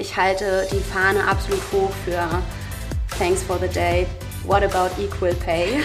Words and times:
ich 0.00 0.16
halte 0.16 0.66
die 0.72 0.80
Fahne 0.80 1.22
absolut 1.28 1.60
hoch 1.72 1.92
für 2.04 2.26
Thanks 3.18 3.42
for 3.42 3.58
the 3.58 3.68
Day. 3.68 4.06
What 4.44 4.62
about 4.62 4.88
equal 4.98 5.34
pay? 5.34 5.82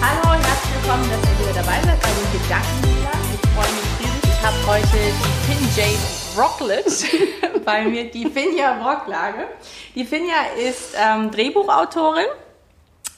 Hallo 0.00 0.32
und 0.32 0.42
herzlich 0.42 0.74
willkommen, 0.80 1.10
dass 1.10 1.20
ihr 1.20 1.36
wieder 1.40 1.52
dabei 1.60 1.78
seid 1.84 2.00
bei 2.00 2.08
den 2.08 2.32
Gedankendealern. 2.40 3.20
Ich 3.34 3.40
freue 3.50 3.72
mich 3.72 3.90
riesig. 4.00 4.24
Ich 4.24 4.40
habe 4.42 4.58
heute 4.66 4.98
die 5.20 5.36
Finn 5.46 5.62
Jade 5.76 6.06
Brocklet 6.34 7.64
bei 7.66 7.84
mir, 7.90 8.10
die 8.10 8.26
Finja 8.30 8.82
Brocklage. 8.82 9.46
Die 9.94 10.04
Finja 10.04 10.46
ist 10.56 10.94
ähm, 10.98 11.30
Drehbuchautorin 11.30 12.26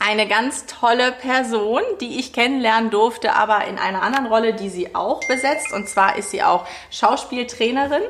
eine 0.06 0.28
ganz 0.28 0.66
tolle 0.66 1.10
Person, 1.10 1.80
die 2.00 2.20
ich 2.20 2.32
kennenlernen 2.32 2.90
durfte, 2.90 3.34
aber 3.34 3.64
in 3.64 3.76
einer 3.76 4.02
anderen 4.02 4.26
Rolle, 4.26 4.54
die 4.54 4.68
sie 4.68 4.94
auch 4.94 5.20
besetzt. 5.26 5.72
Und 5.72 5.88
zwar 5.88 6.16
ist 6.16 6.30
sie 6.30 6.44
auch 6.44 6.64
Schauspieltrainerin. 6.90 8.02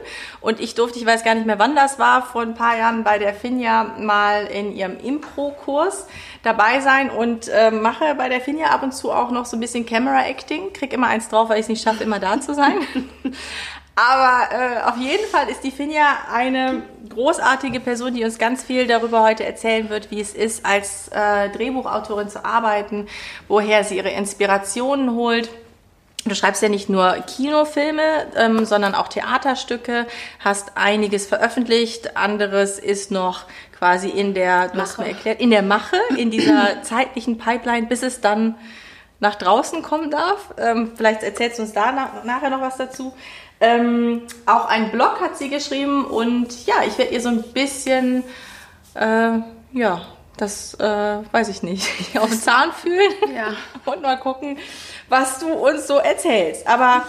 Und 0.43 0.61
ich 0.61 0.75
durfte, 0.75 0.99
ich 0.99 1.07
weiß 1.07 1.25
gar 1.25 1.35
nicht 1.35 1.47
mehr, 1.47 1.59
wann 1.59 1.75
das 1.75 1.99
war, 1.99 2.23
vor 2.23 2.43
ein 2.43 2.55
paar 2.55 2.77
Jahren 2.77 3.03
bei 3.03 3.19
der 3.19 3.33
Finja 3.33 3.95
mal 3.99 4.45
in 4.47 4.77
ihrem 4.77 4.99
Impro-Kurs 4.99 6.07
dabei 6.43 6.81
sein 6.81 7.09
und 7.09 7.49
äh, 7.49 7.71
mache 7.71 8.15
bei 8.15 8.29
der 8.29 8.43
Finja 8.43 8.69
ab 8.69 8.83
und 8.83 8.93
zu 8.93 9.11
auch 9.11 9.31
noch 9.31 9.47
so 9.47 9.57
ein 9.57 9.61
bisschen 9.61 9.87
Camera-Acting. 9.87 10.75
Krieg 10.75 10.93
immer 10.93 11.07
eins 11.07 11.29
drauf, 11.29 11.49
weil 11.49 11.57
ich 11.57 11.65
es 11.65 11.69
nicht 11.69 11.83
schaffe, 11.83 12.05
immer 12.05 12.21
da 12.21 12.39
zu 12.41 12.55
sein. 12.55 12.77
Aber 13.97 14.53
äh, 14.53 14.83
auf 14.83 14.99
jeden 14.99 15.27
Fall 15.27 15.49
ist 15.49 15.65
die 15.65 15.71
Finja 15.71 16.19
eine 16.31 16.83
großartige 17.09 17.81
Person, 17.81 18.13
die 18.13 18.25
uns 18.25 18.39
ganz 18.39 18.63
viel 18.63 18.87
darüber 18.87 19.23
heute 19.23 19.45
erzählen 19.47 19.89
wird, 19.89 20.11
wie 20.11 20.21
es 20.21 20.35
ist, 20.35 20.67
als 20.67 21.09
äh, 21.09 21.49
Drehbuchautorin 21.49 22.29
zu 22.29 22.45
arbeiten, 22.45 23.09
woher 23.49 23.85
sie 23.85 23.97
ihre 23.97 24.11
Inspirationen 24.11 25.15
holt. 25.15 25.49
Du 26.27 26.35
schreibst 26.35 26.61
ja 26.61 26.69
nicht 26.69 26.91
nur 26.91 27.13
Kinofilme, 27.27 28.27
ähm, 28.37 28.67
sondern 28.67 28.95
auch 28.95 29.09
Theaterstücke, 29.09 30.07
hast 30.41 30.73
einiges 30.75 31.25
veröffentlicht, 31.27 32.19
anderes 32.19 32.79
ist 32.79 33.11
noch 33.11 33.45
quasi 33.79 34.11
in 34.11 34.35
der, 34.35 34.69
du 34.69 34.81
hast 34.81 34.99
mir 34.99 35.07
erklärt, 35.07 35.41
in 35.41 35.51
der 35.51 35.63
Mache, 35.63 35.97
in 36.19 36.31
dieser 36.31 36.83
zeitlichen 36.83 37.39
Pipeline, 37.39 37.87
bis 37.87 38.03
es 38.03 38.21
dann 38.21 38.57
nach 39.21 39.37
draußen 39.37 39.83
kommen 39.83 40.11
darf. 40.11 40.53
Ähm, 40.59 40.93
vielleicht 40.97 41.23
erzählst 41.23 41.59
du 41.59 41.63
uns 41.63 41.73
da 41.73 41.93
nach, 41.93 42.25
nachher 42.25 42.51
noch 42.51 42.61
was 42.61 42.77
dazu. 42.77 43.15
Ähm, 43.61 44.23
auch 44.45 44.67
ein 44.67 44.91
Blog 44.91 45.21
hat 45.21 45.39
sie 45.39 45.49
geschrieben 45.49 46.05
und 46.05 46.67
ja, 46.67 46.75
ich 46.87 46.99
werde 46.99 47.15
ihr 47.15 47.21
so 47.21 47.31
ein 47.31 47.43
bisschen, 47.43 48.23
äh, 48.95 49.39
ja, 49.73 50.03
das 50.37 50.75
äh, 50.75 51.19
weiß 51.33 51.49
ich 51.49 51.63
nicht, 51.63 51.89
auf 52.19 52.29
den 52.29 52.41
Zahn 52.41 52.73
fühlen 52.73 53.15
ja. 53.35 53.55
und 53.91 54.03
mal 54.03 54.19
gucken, 54.19 54.59
was 55.09 55.39
du 55.39 55.53
uns 55.53 55.87
so 55.87 55.97
erzählst. 55.97 56.67
Aber 56.67 57.05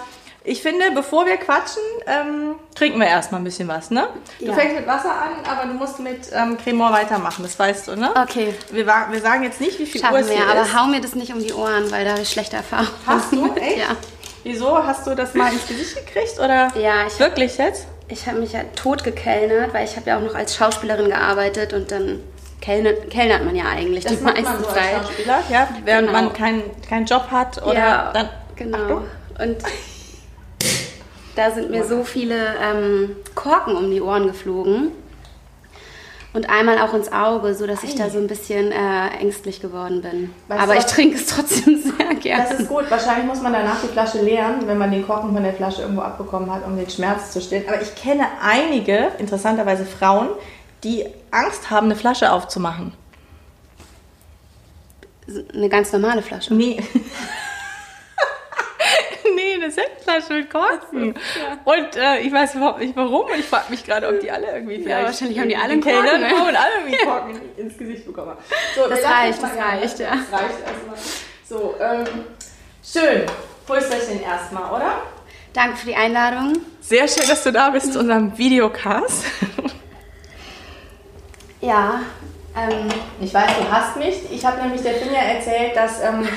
ich 0.46 0.62
finde, 0.62 0.92
bevor 0.92 1.26
wir 1.26 1.36
quatschen, 1.36 1.84
ähm, 2.06 2.56
trinken 2.74 3.02
wir 3.02 3.08
erstmal 3.08 3.42
ein 3.42 3.44
bisschen 3.44 3.68
was, 3.68 3.92
ne? 3.92 4.08
Du 4.40 4.46
ja. 4.46 4.54
fängst 4.54 4.78
mit 4.78 4.88
Wasser 4.88 5.12
an, 5.12 5.32
aber 5.46 5.68
du 5.68 5.74
musst 5.74 6.00
mit 6.00 6.30
ähm, 6.32 6.58
Cremor 6.58 6.94
weitermachen, 6.94 7.44
das 7.44 7.60
weißt 7.60 7.90
du, 7.90 7.98
ne? 7.98 8.12
Okay. 8.16 8.56
Wir, 8.72 8.86
wir 8.86 9.20
sagen 9.20 9.44
jetzt 9.44 9.60
nicht, 9.60 9.78
wie 9.78 9.86
viel 9.86 10.00
Schaffen 10.00 10.14
Uhr 10.14 10.22
es 10.22 10.30
wir, 10.30 10.38
ist. 10.38 10.50
aber 10.50 10.74
hau 10.74 10.88
mir 10.88 11.02
das 11.02 11.16
nicht 11.16 11.34
um 11.34 11.44
die 11.44 11.52
Ohren, 11.52 11.92
weil 11.92 12.06
da 12.06 12.12
habe 12.12 12.22
ich 12.22 12.30
schlechte 12.30 12.56
Erfahrungen. 12.56 12.90
Hast 13.06 13.34
du? 13.34 13.54
Echt? 13.56 13.80
ja. 13.80 13.98
Wieso? 14.48 14.86
Hast 14.86 15.06
du 15.06 15.16
das 15.16 15.34
mal 15.34 15.52
ins 15.52 15.68
Gesicht 15.68 15.96
gekriegt 15.96 16.40
oder 16.40 16.72
ja, 16.82 17.06
ich 17.08 17.20
wirklich 17.20 17.58
jetzt? 17.58 17.88
Ich 18.08 18.26
habe 18.28 18.40
mich 18.40 18.54
ja 18.54 18.62
tot 18.76 19.04
gekellnert, 19.04 19.74
weil 19.74 19.86
ich 19.86 19.96
habe 19.98 20.10
ja 20.10 20.18
auch 20.18 20.22
noch 20.22 20.36
als 20.36 20.56
Schauspielerin 20.56 21.10
gearbeitet 21.10 21.74
und 21.74 21.92
dann 21.92 22.22
kellnert, 22.62 23.10
kellnert 23.10 23.44
man 23.44 23.56
ja 23.56 23.66
eigentlich 23.66 24.06
das 24.06 24.18
die 24.18 24.24
meiste 24.24 24.44
man 24.44 24.60
so 24.60 24.70
Zeit. 24.70 24.96
Als 24.96 25.08
Schauspieler, 25.08 25.44
ja, 25.50 25.68
während 25.84 26.08
genau. 26.08 26.22
man 26.22 26.34
keinen 26.34 26.64
kein 26.88 27.06
Job 27.06 27.28
hat 27.30 27.62
oder 27.62 27.74
ja, 27.74 28.12
dann. 28.14 28.30
Genau. 28.56 29.02
Und 29.40 29.58
da 31.36 31.52
sind 31.52 31.70
mir 31.70 31.84
so 31.84 32.04
viele 32.04 32.56
ähm, 32.64 33.18
Korken 33.36 33.76
um 33.76 33.92
die 33.92 34.02
Ohren 34.02 34.28
geflogen 34.28 34.92
und 36.34 36.50
einmal 36.50 36.80
auch 36.80 36.94
ins 36.94 37.12
Auge, 37.12 37.54
so 37.56 37.66
dass 37.66 37.84
ich 37.84 37.96
da 37.96 38.10
so 38.10 38.18
ein 38.20 38.28
bisschen 38.28 38.72
äh, 38.72 39.08
ängstlich 39.20 39.62
geworden 39.62 40.02
bin. 40.02 40.34
Weißt 40.48 40.62
Aber 40.62 40.78
ich 40.78 40.86
trinke 40.86 41.16
es 41.16 41.26
trotzdem 41.26 41.82
sehr 41.98 42.16
gerne. 42.16 42.46
Das 42.50 42.60
ist 42.60 42.68
gut. 42.68 42.90
Wahrscheinlich 42.90 43.26
muss 43.26 43.42
man 43.42 43.54
danach 43.54 43.82
die 43.82 43.88
Flasche 43.88 44.22
leeren, 44.22 44.68
wenn 44.68 44.78
man 44.78 44.92
den 44.92 45.06
Korken 45.06 45.34
von 45.34 45.44
der 45.44 45.54
Flasche 45.54 45.82
irgendwo 45.82 46.02
abbekommen 46.02 46.52
hat, 46.52 46.66
um 46.66 46.78
den 46.78 46.90
Schmerz 46.90 47.32
zu 47.32 47.42
stillen. 47.42 47.64
Aber 47.68 47.82
ich 47.82 47.96
kenne 47.96 48.26
einige, 48.42 49.12
interessanterweise 49.18 49.86
Frauen, 49.86 50.30
die 50.84 51.06
Angst 51.32 51.70
haben, 51.70 51.88
eine 51.88 51.96
Flasche 51.96 52.32
aufzumachen. 52.32 52.94
Eine 55.54 55.70
ganz 55.70 55.92
normale 55.92 56.22
Flasche? 56.22 56.54
Nee. 56.54 56.82
eine 59.62 59.72
Sektflasche 59.72 60.34
mit 60.34 60.50
Korken. 60.50 61.14
Ja. 61.14 61.58
Und 61.64 61.96
äh, 61.96 62.20
ich 62.20 62.32
weiß 62.32 62.56
überhaupt 62.56 62.80
nicht 62.80 62.96
warum. 62.96 63.28
Ich 63.38 63.46
frage 63.46 63.66
mich 63.70 63.84
gerade, 63.84 64.08
ob 64.08 64.20
die 64.20 64.32
alle 64.32 64.48
irgendwie 64.52 64.78
vielleicht. 64.78 65.00
Ja, 65.00 65.06
wahrscheinlich 65.06 65.40
haben 65.40 65.50
die 65.50 65.58
alle 65.58 65.74
einen 65.74 65.82
Korken. 65.82 66.22
Ne? 66.22 66.34
und 66.48 66.56
alle 66.56 66.72
irgendwie 66.80 66.98
Korken 67.06 67.42
ins 67.58 67.78
Gesicht 67.78 68.06
bekommen. 68.06 68.38
So, 68.76 68.88
das 68.88 69.04
reicht, 69.04 69.42
das 69.42 69.52
reicht, 69.56 70.00
ja. 70.00 70.12
Das 70.16 70.42
reicht 70.42 70.60
erstmal. 70.66 70.98
So, 71.48 71.76
ähm, 71.80 72.06
schön. 72.84 73.26
Prösterchen 73.66 74.22
erstmal, 74.22 74.72
oder? 74.74 75.02
Danke 75.54 75.78
für 75.78 75.88
die 75.88 75.96
Einladung. 75.96 76.54
Sehr 76.82 77.08
schön, 77.08 77.28
dass 77.28 77.44
du 77.44 77.52
da 77.52 77.70
bist 77.72 77.94
zu 77.94 78.00
unserem 78.00 78.38
Videocast. 78.38 79.26
Ja. 81.62 82.02
Ähm, 82.56 82.88
ich 83.20 83.34
weiß, 83.34 83.52
du 83.60 83.72
hast 83.72 83.98
mich. 83.98 84.32
Ich 84.32 84.46
habe 84.46 84.62
nämlich 84.62 84.82
der 84.82 84.96
Finja 84.96 85.20
erzählt, 85.20 85.76
dass 85.76 86.02
ähm, 86.02 86.28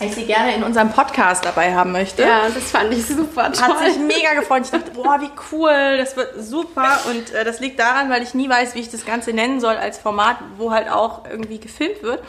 ich 0.00 0.14
sie 0.14 0.24
gerne 0.26 0.54
in 0.54 0.62
unserem 0.64 0.90
Podcast 0.90 1.44
dabei 1.44 1.74
haben 1.74 1.92
möchte. 1.92 2.22
Ja, 2.22 2.48
das 2.52 2.70
fand 2.70 2.92
ich 2.92 3.06
super 3.06 3.52
toll. 3.52 3.68
Hat 3.68 3.78
sich 3.84 3.98
mega 3.98 4.34
gefreut. 4.34 4.62
Ich 4.64 4.70
dachte, 4.70 4.90
boah, 4.90 5.20
wie 5.20 5.30
cool, 5.52 5.96
das 5.98 6.16
wird 6.16 6.34
super. 6.42 6.98
Und 7.08 7.32
äh, 7.32 7.44
das 7.44 7.60
liegt 7.60 7.78
daran, 7.78 8.10
weil 8.10 8.22
ich 8.22 8.34
nie 8.34 8.48
weiß, 8.48 8.74
wie 8.74 8.80
ich 8.80 8.90
das 8.90 9.04
Ganze 9.06 9.32
nennen 9.32 9.60
soll 9.60 9.76
als 9.76 9.98
Format, 9.98 10.36
wo 10.56 10.72
halt 10.72 10.90
auch 10.90 11.24
irgendwie 11.30 11.60
gefilmt 11.60 12.02
wird. 12.02 12.22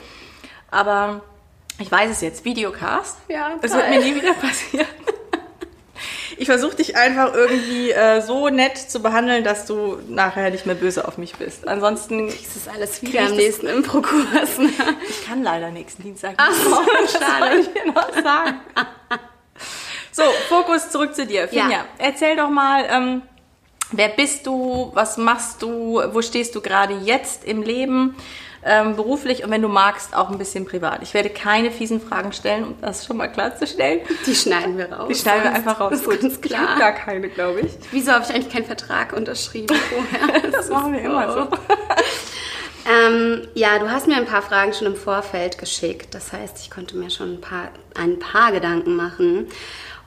Aber 0.71 1.21
ich 1.79 1.91
weiß 1.91 2.09
es 2.11 2.21
jetzt, 2.21 2.45
Videocast. 2.45 3.17
Ja, 3.27 3.51
Das 3.61 3.73
wird 3.73 3.89
mir 3.89 3.99
nie 3.99 4.15
wieder 4.15 4.33
passieren. 4.41 4.87
Ich 6.37 6.47
versuche 6.47 6.75
dich 6.75 6.95
einfach 6.95 7.33
irgendwie 7.33 7.91
äh, 7.91 8.21
so 8.21 8.49
nett 8.49 8.77
zu 8.77 9.01
behandeln, 9.01 9.43
dass 9.43 9.65
du 9.65 9.99
nachher 10.07 10.49
nicht 10.49 10.65
mehr 10.65 10.75
böse 10.75 11.07
auf 11.07 11.17
mich 11.17 11.35
bist. 11.35 11.67
Ansonsten 11.67 12.27
ist 12.27 12.55
das 12.55 12.73
alles 12.73 13.01
wieder 13.01 13.21
am 13.21 13.35
nächsten 13.35 13.67
Impro-Kurs. 13.67 14.57
Ne? 14.57 14.69
Ich 15.09 15.25
kann 15.25 15.43
leider 15.43 15.71
nächsten 15.71 16.03
Dienstag 16.03 16.31
nicht. 16.31 16.39
Ach 16.39 16.53
so, 16.53 17.17
schade. 17.17 17.59
ich 17.59 17.67
dir 17.67 17.91
noch 17.91 18.13
sagen. 18.13 18.59
so, 20.11 20.23
Fokus 20.49 20.89
zurück 20.89 21.15
zu 21.15 21.25
dir. 21.25 21.47
Finja, 21.47 21.69
ja. 21.69 21.85
erzähl 21.97 22.35
doch 22.35 22.49
mal, 22.49 22.85
ähm, 22.89 23.21
wer 23.91 24.09
bist 24.09 24.45
du, 24.45 24.91
was 24.93 25.17
machst 25.17 25.61
du, 25.61 26.01
wo 26.11 26.21
stehst 26.21 26.55
du 26.55 26.61
gerade 26.61 26.95
jetzt 26.95 27.45
im 27.45 27.61
Leben? 27.61 28.15
Ähm, 28.65 28.95
beruflich 28.95 29.43
und 29.43 29.51
wenn 29.51 29.61
du 29.61 29.67
magst, 29.67 30.15
auch 30.15 30.29
ein 30.29 30.39
bisschen 30.39 30.65
privat. 30.65 31.03
Ich 31.03 31.13
werde 31.13 31.29
keine 31.29 31.69
fiesen 31.69 32.01
Fragen 32.01 32.33
stellen, 32.33 32.63
um 32.63 32.75
das 32.81 33.05
schon 33.05 33.17
mal 33.17 33.27
klarzustellen. 33.27 34.01
Die 34.25 34.35
schneiden 34.35 34.77
wir 34.77 34.91
raus. 34.91 35.07
Die 35.07 35.15
schneiden 35.15 35.43
wir 35.43 35.53
einfach 35.53 35.79
raus. 35.79 35.93
Ist 35.93 36.09
ganz 36.09 36.41
klar. 36.41 36.63
Ich 36.63 36.69
habe 36.69 36.79
gar 36.79 36.91
keine, 36.93 37.29
glaube 37.29 37.61
ich. 37.61 37.71
Wieso 37.91 38.11
habe 38.11 38.25
ich 38.27 38.33
eigentlich 38.33 38.51
keinen 38.51 38.65
Vertrag 38.65 39.13
unterschrieben 39.13 39.75
vorher? 39.75 40.41
das, 40.51 40.51
das 40.51 40.69
machen 40.69 40.93
wir 40.93 40.99
so. 40.99 41.05
immer 41.05 41.31
so. 41.31 41.47
Ähm, 42.87 43.47
ja, 43.55 43.79
du 43.79 43.89
hast 43.89 44.07
mir 44.07 44.15
ein 44.15 44.27
paar 44.27 44.43
Fragen 44.43 44.71
schon 44.73 44.85
im 44.85 44.95
Vorfeld 44.95 45.57
geschickt. 45.57 46.13
Das 46.13 46.31
heißt, 46.31 46.59
ich 46.61 46.69
konnte 46.69 46.95
mir 46.95 47.09
schon 47.09 47.33
ein 47.33 47.41
paar, 47.41 47.69
ein 47.95 48.19
paar 48.19 48.51
Gedanken 48.51 48.95
machen. 48.95 49.47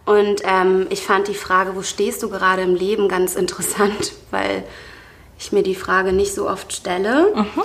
Und 0.04 0.42
ähm, 0.44 0.86
ich 0.88 1.02
fand 1.02 1.28
die 1.28 1.34
Frage, 1.34 1.75
wo 1.75 1.82
stehst 1.82 2.22
du 2.22 2.30
gerade 2.30 2.62
im 2.62 2.75
Leben, 2.75 3.08
ganz 3.08 3.34
interessant, 3.34 4.12
weil 4.30 4.62
ich 5.38 5.52
mir 5.52 5.62
die 5.62 5.75
Frage 5.75 6.12
nicht 6.12 6.34
so 6.34 6.48
oft 6.48 6.72
stelle. 6.72 7.32
Mhm. 7.34 7.62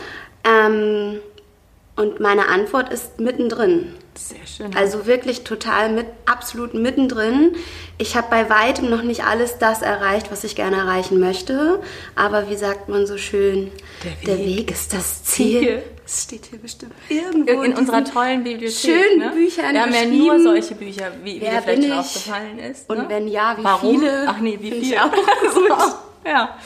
Und 1.96 2.20
meine 2.20 2.48
Antwort 2.48 2.92
ist 2.92 3.20
mittendrin. 3.20 3.94
Sehr 4.16 4.46
schön. 4.48 4.76
Also 4.76 5.06
wirklich 5.06 5.44
total 5.44 5.92
mit, 5.92 6.08
absolut 6.26 6.74
mittendrin. 6.74 7.56
Ich 7.98 8.16
habe 8.16 8.28
bei 8.30 8.50
weitem 8.50 8.90
noch 8.90 9.04
nicht 9.04 9.25
alles 9.25 9.60
das 9.60 9.81
erreicht, 9.81 10.31
was 10.31 10.44
ich 10.44 10.56
gerne 10.56 10.78
erreichen 10.78 11.19
möchte. 11.19 11.81
Aber 12.16 12.50
wie 12.50 12.56
sagt 12.56 12.90
man 12.90 13.06
so 13.06 13.18
schön, 13.18 13.72
der 14.04 14.12
Weg, 14.12 14.25
der 14.25 14.38
Weg 14.40 14.72
ist 14.72 14.94
das 14.94 15.24
Ziel. 15.24 15.84
Es 16.06 16.24
steht 16.24 16.48
hier 16.48 16.60
bestimmt 16.60 16.94
irgendwo 17.10 17.62
in, 17.62 17.72
in 17.72 17.78
unserer 17.78 18.04
tollen 18.04 18.44
Bibliothek. 18.44 18.92
Schönen 18.92 19.19
ne? 19.19 19.31
Büchern. 19.34 19.74
Wir 19.74 19.81
haben 19.81 19.94
ja 19.94 20.06
nur 20.06 20.40
solche 20.40 20.75
Bücher, 20.75 21.12
wie, 21.24 21.36
wie 21.36 21.40
dir 21.40 21.62
vielleicht 21.62 21.84
schon 21.84 21.92
aufgefallen 21.92 22.60
ist. 22.60 22.90
Ne? 22.90 22.95
Und 22.95 23.10
wenn 23.10 23.28
ja, 23.28 23.56
wie 23.57 23.63
Warum? 23.63 24.00
viele? 24.00 24.25
Ach 24.28 24.40
nee, 24.40 24.57
wie 24.60 24.72
viele? 24.72 24.98
Ja. 26.25 26.57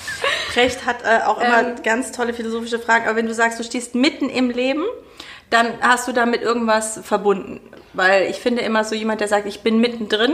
Precht 0.54 0.86
hat 0.86 1.04
äh, 1.04 1.26
auch 1.26 1.42
immer 1.42 1.70
ähm, 1.70 1.76
ganz 1.84 2.12
tolle 2.12 2.34
philosophische 2.34 2.78
Fragen. 2.80 3.08
Aber 3.08 3.16
wenn 3.16 3.26
du 3.26 3.34
sagst, 3.34 3.60
du 3.60 3.64
stehst 3.64 3.96
mitten 3.96 4.30
im 4.30 4.50
Leben, 4.50 4.84
dann 5.50 5.68
hast 5.82 6.08
du 6.08 6.12
damit 6.12 6.42
irgendwas 6.42 7.00
verbunden. 7.04 7.60
Weil 7.94 8.30
ich 8.30 8.38
finde 8.38 8.62
immer 8.62 8.84
so 8.84 8.96
jemand, 8.96 9.22
der 9.22 9.28
sagt, 9.28 9.48
ich 9.48 9.62
bin 9.62 9.80
mittendrin, 9.80 10.34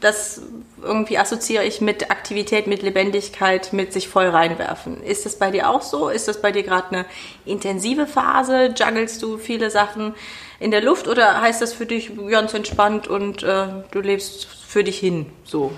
das 0.00 0.42
irgendwie 0.82 1.18
assoziiere 1.18 1.64
ich 1.64 1.80
mit 1.80 2.10
Aktivität, 2.10 2.66
mit 2.66 2.82
Lebendigkeit, 2.82 3.72
mit 3.72 3.92
sich 3.92 4.08
voll 4.08 4.28
reinwerfen. 4.28 5.02
Ist 5.02 5.24
das 5.24 5.38
bei 5.38 5.50
dir 5.50 5.70
auch 5.70 5.82
so? 5.82 6.08
Ist 6.08 6.28
das 6.28 6.42
bei 6.42 6.52
dir 6.52 6.62
gerade 6.62 6.88
eine 6.88 7.06
intensive 7.46 8.06
Phase? 8.06 8.74
Juggelst 8.76 9.22
du 9.22 9.38
viele 9.38 9.70
Sachen? 9.70 10.14
in 10.60 10.70
der 10.70 10.82
Luft 10.82 11.08
oder 11.08 11.40
heißt 11.40 11.60
das 11.60 11.74
für 11.74 11.86
dich 11.86 12.12
ganz 12.30 12.54
entspannt 12.54 13.06
und 13.06 13.42
äh, 13.42 13.66
du 13.90 14.00
lebst 14.00 14.46
für 14.46 14.84
dich 14.84 14.98
hin 14.98 15.26
so? 15.44 15.72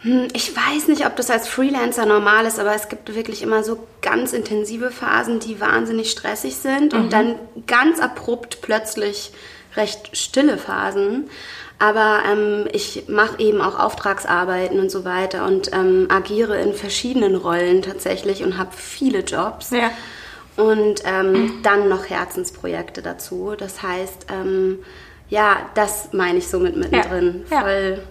Hm, 0.00 0.28
ich 0.32 0.54
weiß 0.54 0.88
nicht, 0.88 1.06
ob 1.06 1.16
das 1.16 1.30
als 1.30 1.48
Freelancer 1.48 2.06
normal 2.06 2.46
ist, 2.46 2.58
aber 2.60 2.74
es 2.74 2.88
gibt 2.88 3.14
wirklich 3.14 3.42
immer 3.42 3.64
so 3.64 3.78
ganz 4.00 4.32
intensive 4.32 4.90
Phasen, 4.90 5.40
die 5.40 5.60
wahnsinnig 5.60 6.10
stressig 6.10 6.56
sind 6.56 6.92
mhm. 6.92 7.00
und 7.00 7.12
dann 7.12 7.34
ganz 7.66 7.98
abrupt 7.98 8.60
plötzlich 8.62 9.32
recht 9.76 10.16
stille 10.16 10.56
Phasen. 10.56 11.28
Aber 11.80 12.22
ähm, 12.30 12.66
ich 12.72 13.04
mache 13.08 13.40
eben 13.40 13.60
auch 13.60 13.78
Auftragsarbeiten 13.78 14.80
und 14.80 14.90
so 14.90 15.04
weiter 15.04 15.46
und 15.46 15.72
ähm, 15.72 16.08
agiere 16.10 16.60
in 16.60 16.74
verschiedenen 16.74 17.36
Rollen 17.36 17.82
tatsächlich 17.82 18.42
und 18.42 18.58
habe 18.58 18.70
viele 18.76 19.20
Jobs. 19.20 19.70
Ja. 19.70 19.90
Und 20.56 21.02
ähm, 21.04 21.32
mhm. 21.32 21.62
dann 21.62 21.88
noch 21.88 22.06
Herzensprojekte 22.06 23.00
dazu. 23.00 23.54
Das 23.56 23.80
heißt, 23.80 24.26
ähm, 24.32 24.80
ja, 25.28 25.58
das 25.74 26.12
meine 26.12 26.38
ich 26.38 26.48
so 26.48 26.58
mit 26.58 26.76
mittendrin. 26.76 27.44
Ja. 27.48 27.60
Voll, 27.60 28.02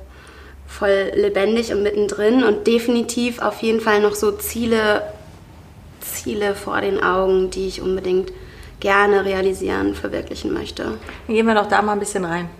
voll 0.68 1.12
lebendig 1.16 1.72
und 1.72 1.84
mittendrin 1.84 2.44
und 2.44 2.68
definitiv 2.68 3.40
auf 3.40 3.62
jeden 3.62 3.82
Fall 3.82 4.02
noch 4.02 4.16
so 4.16 4.32
Ziele, 4.32 5.02
Ziele 6.02 6.56
vor 6.56 6.82
den 6.82 7.02
Augen, 7.02 7.50
die 7.50 7.68
ich 7.68 7.82
unbedingt 7.82 8.32
gerne 8.80 9.26
realisieren, 9.26 9.96
verwirklichen 9.96 10.54
möchte. 10.54 10.84
Dann 10.84 11.36
gehen 11.36 11.48
wir 11.48 11.56
doch 11.56 11.68
da 11.68 11.82
mal 11.82 11.94
ein 11.94 12.00
bisschen 12.00 12.26
rein. 12.26 12.50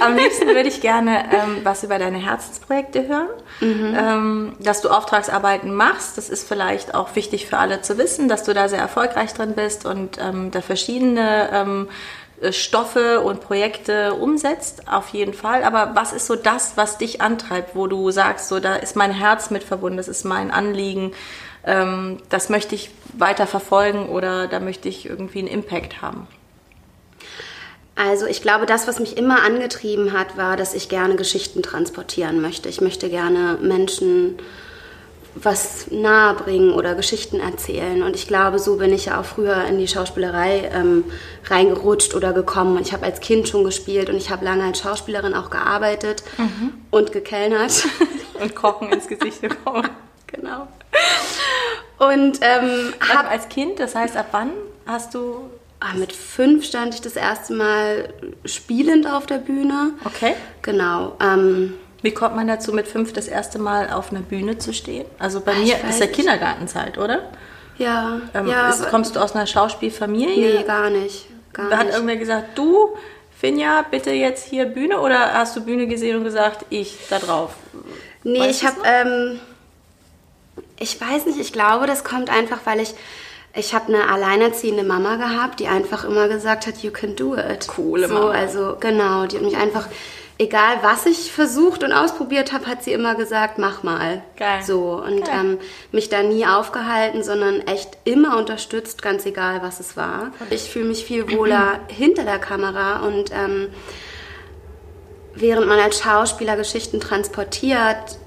Am 0.00 0.16
liebsten 0.16 0.48
würde 0.48 0.68
ich 0.68 0.80
gerne 0.80 1.24
ähm, 1.32 1.58
was 1.62 1.84
über 1.84 1.98
deine 1.98 2.18
Herzensprojekte 2.18 3.06
hören, 3.06 3.28
mhm. 3.60 3.96
ähm, 3.96 4.52
dass 4.58 4.80
du 4.80 4.88
Auftragsarbeiten 4.88 5.72
machst. 5.72 6.18
Das 6.18 6.28
ist 6.28 6.46
vielleicht 6.48 6.94
auch 6.94 7.14
wichtig 7.14 7.46
für 7.46 7.58
alle 7.58 7.82
zu 7.82 7.98
wissen, 7.98 8.28
dass 8.28 8.42
du 8.42 8.52
da 8.52 8.68
sehr 8.68 8.80
erfolgreich 8.80 9.32
drin 9.32 9.54
bist 9.54 9.86
und 9.86 10.18
ähm, 10.20 10.50
da 10.50 10.60
verschiedene 10.60 11.50
ähm, 11.52 11.88
Stoffe 12.50 13.20
und 13.20 13.40
Projekte 13.40 14.14
umsetzt, 14.14 14.88
auf 14.88 15.08
jeden 15.08 15.34
Fall. 15.34 15.62
Aber 15.62 15.92
was 15.94 16.12
ist 16.12 16.26
so 16.26 16.36
das, 16.36 16.76
was 16.76 16.98
dich 16.98 17.20
antreibt, 17.20 17.74
wo 17.74 17.86
du 17.86 18.10
sagst, 18.10 18.48
so 18.48 18.60
da 18.60 18.76
ist 18.76 18.96
mein 18.96 19.12
Herz 19.12 19.50
mit 19.50 19.62
verbunden, 19.62 19.98
das 19.98 20.08
ist 20.08 20.24
mein 20.24 20.50
Anliegen, 20.50 21.12
ähm, 21.64 22.18
das 22.30 22.48
möchte 22.48 22.74
ich 22.74 22.90
weiter 23.12 23.46
verfolgen 23.46 24.08
oder 24.08 24.48
da 24.48 24.60
möchte 24.60 24.88
ich 24.88 25.06
irgendwie 25.06 25.40
einen 25.40 25.48
Impact 25.48 26.00
haben? 26.00 26.26
Also 27.96 28.24
ich 28.24 28.40
glaube, 28.40 28.64
das, 28.64 28.88
was 28.88 28.98
mich 28.98 29.18
immer 29.18 29.42
angetrieben 29.42 30.14
hat, 30.14 30.38
war, 30.38 30.56
dass 30.56 30.72
ich 30.72 30.88
gerne 30.88 31.16
Geschichten 31.16 31.62
transportieren 31.62 32.40
möchte. 32.40 32.70
Ich 32.70 32.80
möchte 32.80 33.10
gerne 33.10 33.58
Menschen 33.60 34.38
was 35.34 35.90
nahebringen 35.90 36.72
oder 36.72 36.94
Geschichten 36.94 37.40
erzählen. 37.40 38.02
Und 38.02 38.16
ich 38.16 38.26
glaube, 38.26 38.58
so 38.58 38.76
bin 38.76 38.92
ich 38.92 39.06
ja 39.06 39.20
auch 39.20 39.24
früher 39.24 39.64
in 39.64 39.78
die 39.78 39.88
Schauspielerei 39.88 40.70
ähm, 40.72 41.04
reingerutscht 41.46 42.14
oder 42.14 42.32
gekommen. 42.32 42.76
Und 42.76 42.86
ich 42.86 42.92
habe 42.92 43.06
als 43.06 43.20
Kind 43.20 43.48
schon 43.48 43.64
gespielt 43.64 44.10
und 44.10 44.16
ich 44.16 44.30
habe 44.30 44.44
lange 44.44 44.64
als 44.64 44.80
Schauspielerin 44.80 45.34
auch 45.34 45.50
gearbeitet 45.50 46.22
mhm. 46.38 46.74
und 46.90 47.12
gekellnert. 47.12 47.86
und 48.40 48.54
Kochen 48.54 48.92
ins 48.92 49.06
Gesicht 49.06 49.40
bekommen. 49.40 49.88
Genau. 50.32 50.68
Und 51.98 52.38
ähm, 52.40 52.94
habe 53.12 53.28
als 53.28 53.48
Kind, 53.48 53.80
das 53.80 53.96
heißt, 53.96 54.16
ab 54.16 54.28
wann 54.30 54.52
hast 54.86 55.12
du 55.12 55.50
Ah, 55.80 55.94
mit 55.94 56.12
fünf 56.12 56.66
stand 56.66 56.92
ich 56.92 57.00
das 57.00 57.16
erste 57.16 57.54
Mal 57.54 58.12
spielend 58.44 59.06
auf 59.10 59.24
der 59.24 59.38
Bühne. 59.38 59.92
Okay. 60.04 60.34
Genau. 60.60 61.16
Ähm, 61.22 61.72
Wie 62.02 62.12
kommt 62.12 62.34
man 62.36 62.48
dazu, 62.48 62.72
mit 62.72 62.88
fünf 62.88 63.12
das 63.12 63.28
erste 63.28 63.58
Mal 63.58 63.90
auf 63.90 64.10
einer 64.10 64.20
Bühne 64.20 64.58
zu 64.58 64.72
stehen? 64.72 65.06
Also 65.18 65.40
bei 65.40 65.54
mir 65.54 65.76
ist 65.88 66.00
ja 66.00 66.06
Kindergartenzeit, 66.06 66.98
oder? 66.98 67.28
Ja. 67.76 68.20
Ähm, 68.34 68.46
ja 68.46 68.70
ist, 68.70 68.88
kommst 68.88 69.16
du 69.16 69.20
aus 69.20 69.34
einer 69.34 69.46
Schauspielfamilie? 69.46 70.58
Nee, 70.58 70.64
gar 70.64 70.90
nicht. 70.90 71.26
Gar 71.52 71.70
Hat 71.70 71.86
nicht. 71.86 71.94
irgendwer 71.94 72.16
gesagt, 72.16 72.56
du, 72.56 72.96
Finja, 73.38 73.84
bitte 73.90 74.10
jetzt 74.10 74.46
hier 74.46 74.66
Bühne? 74.66 75.00
Oder 75.00 75.34
hast 75.34 75.56
du 75.56 75.64
Bühne 75.64 75.86
gesehen 75.86 76.16
und 76.16 76.24
gesagt, 76.24 76.64
ich 76.70 76.96
da 77.10 77.18
drauf? 77.18 77.54
Nee, 78.22 78.40
weißt 78.40 78.62
ich 78.62 78.66
habe, 78.66 78.80
ähm, 78.84 79.40
ich 80.78 81.00
weiß 81.00 81.26
nicht, 81.26 81.38
ich 81.38 81.52
glaube, 81.52 81.86
das 81.86 82.04
kommt 82.04 82.30
einfach, 82.30 82.60
weil 82.64 82.80
ich 82.80 82.94
ich 83.54 83.74
habe 83.74 83.92
eine 83.92 84.08
alleinerziehende 84.08 84.84
Mama 84.84 85.16
gehabt, 85.16 85.58
die 85.58 85.66
einfach 85.66 86.04
immer 86.04 86.28
gesagt 86.28 86.66
hat, 86.66 86.82
you 86.82 86.92
can 86.92 87.16
do 87.16 87.34
it. 87.34 87.66
Coole 87.66 88.06
so, 88.06 88.14
Mama. 88.14 88.30
Also 88.30 88.76
genau, 88.78 89.26
die 89.26 89.36
hat 89.36 89.42
mich 89.42 89.56
einfach, 89.56 89.88
egal 90.40 90.78
was 90.80 91.04
ich 91.04 91.30
versucht 91.30 91.84
und 91.84 91.92
ausprobiert 91.92 92.52
habe, 92.52 92.66
hat 92.66 92.82
sie 92.82 92.94
immer 92.94 93.14
gesagt, 93.14 93.58
mach 93.58 93.82
mal. 93.82 94.22
Geil. 94.36 94.62
So 94.64 95.02
und 95.04 95.28
Ähm, 95.28 95.58
mich 95.92 96.08
da 96.08 96.22
nie 96.22 96.46
aufgehalten, 96.46 97.22
sondern 97.22 97.60
echt 97.60 97.98
immer 98.04 98.38
unterstützt, 98.38 99.02
ganz 99.02 99.26
egal 99.26 99.62
was 99.62 99.80
es 99.80 99.98
war. 99.98 100.32
Ich 100.48 100.62
fühle 100.62 100.86
mich 100.86 101.04
viel 101.04 101.30
wohler 101.30 101.80
hinter 101.88 102.24
der 102.24 102.38
Kamera 102.38 103.00
und 103.00 103.30
ähm, 103.32 103.68
während 105.34 105.68
man 105.68 105.78
als 105.78 106.00
Schauspieler 106.00 106.56
Geschichten 106.56 107.00
transportiert, 107.00 108.18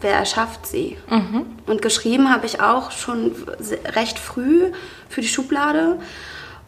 wer 0.00 0.14
erschafft 0.14 0.64
sie? 0.66 0.96
Mhm. 1.10 1.46
Und 1.66 1.82
geschrieben 1.82 2.32
habe 2.32 2.46
ich 2.46 2.60
auch 2.60 2.92
schon 2.92 3.34
recht 3.96 4.20
früh 4.20 4.70
für 5.08 5.22
die 5.22 5.28
Schublade. 5.28 5.98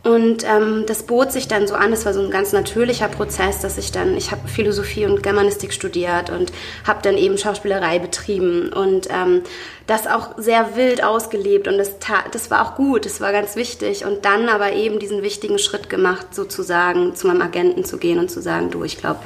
Und 0.04 0.44
ähm, 0.44 0.84
das 0.86 1.02
bot 1.02 1.32
sich 1.32 1.48
dann 1.48 1.66
so 1.66 1.74
an, 1.74 1.90
das 1.90 2.06
war 2.06 2.14
so 2.14 2.20
ein 2.20 2.30
ganz 2.30 2.52
natürlicher 2.52 3.08
Prozess, 3.08 3.60
dass 3.60 3.78
ich 3.78 3.90
dann, 3.90 4.16
ich 4.16 4.30
habe 4.30 4.46
Philosophie 4.46 5.06
und 5.06 5.24
Germanistik 5.24 5.72
studiert 5.72 6.30
und 6.30 6.52
habe 6.86 7.00
dann 7.02 7.18
eben 7.18 7.36
Schauspielerei 7.36 7.98
betrieben 7.98 8.72
und 8.72 9.08
ähm, 9.10 9.42
das 9.88 10.06
auch 10.06 10.38
sehr 10.38 10.76
wild 10.76 11.02
ausgelebt 11.02 11.66
und 11.66 11.78
das, 11.78 11.96
das 12.30 12.50
war 12.50 12.64
auch 12.64 12.76
gut, 12.76 13.06
das 13.06 13.20
war 13.20 13.32
ganz 13.32 13.56
wichtig 13.56 14.04
und 14.04 14.24
dann 14.24 14.48
aber 14.48 14.72
eben 14.72 15.00
diesen 15.00 15.22
wichtigen 15.22 15.58
Schritt 15.58 15.90
gemacht, 15.90 16.32
sozusagen 16.32 17.16
zu 17.16 17.26
meinem 17.26 17.42
Agenten 17.42 17.84
zu 17.84 17.98
gehen 17.98 18.20
und 18.20 18.30
zu 18.30 18.40
sagen, 18.40 18.70
du, 18.70 18.84
ich 18.84 18.98
glaube, 18.98 19.20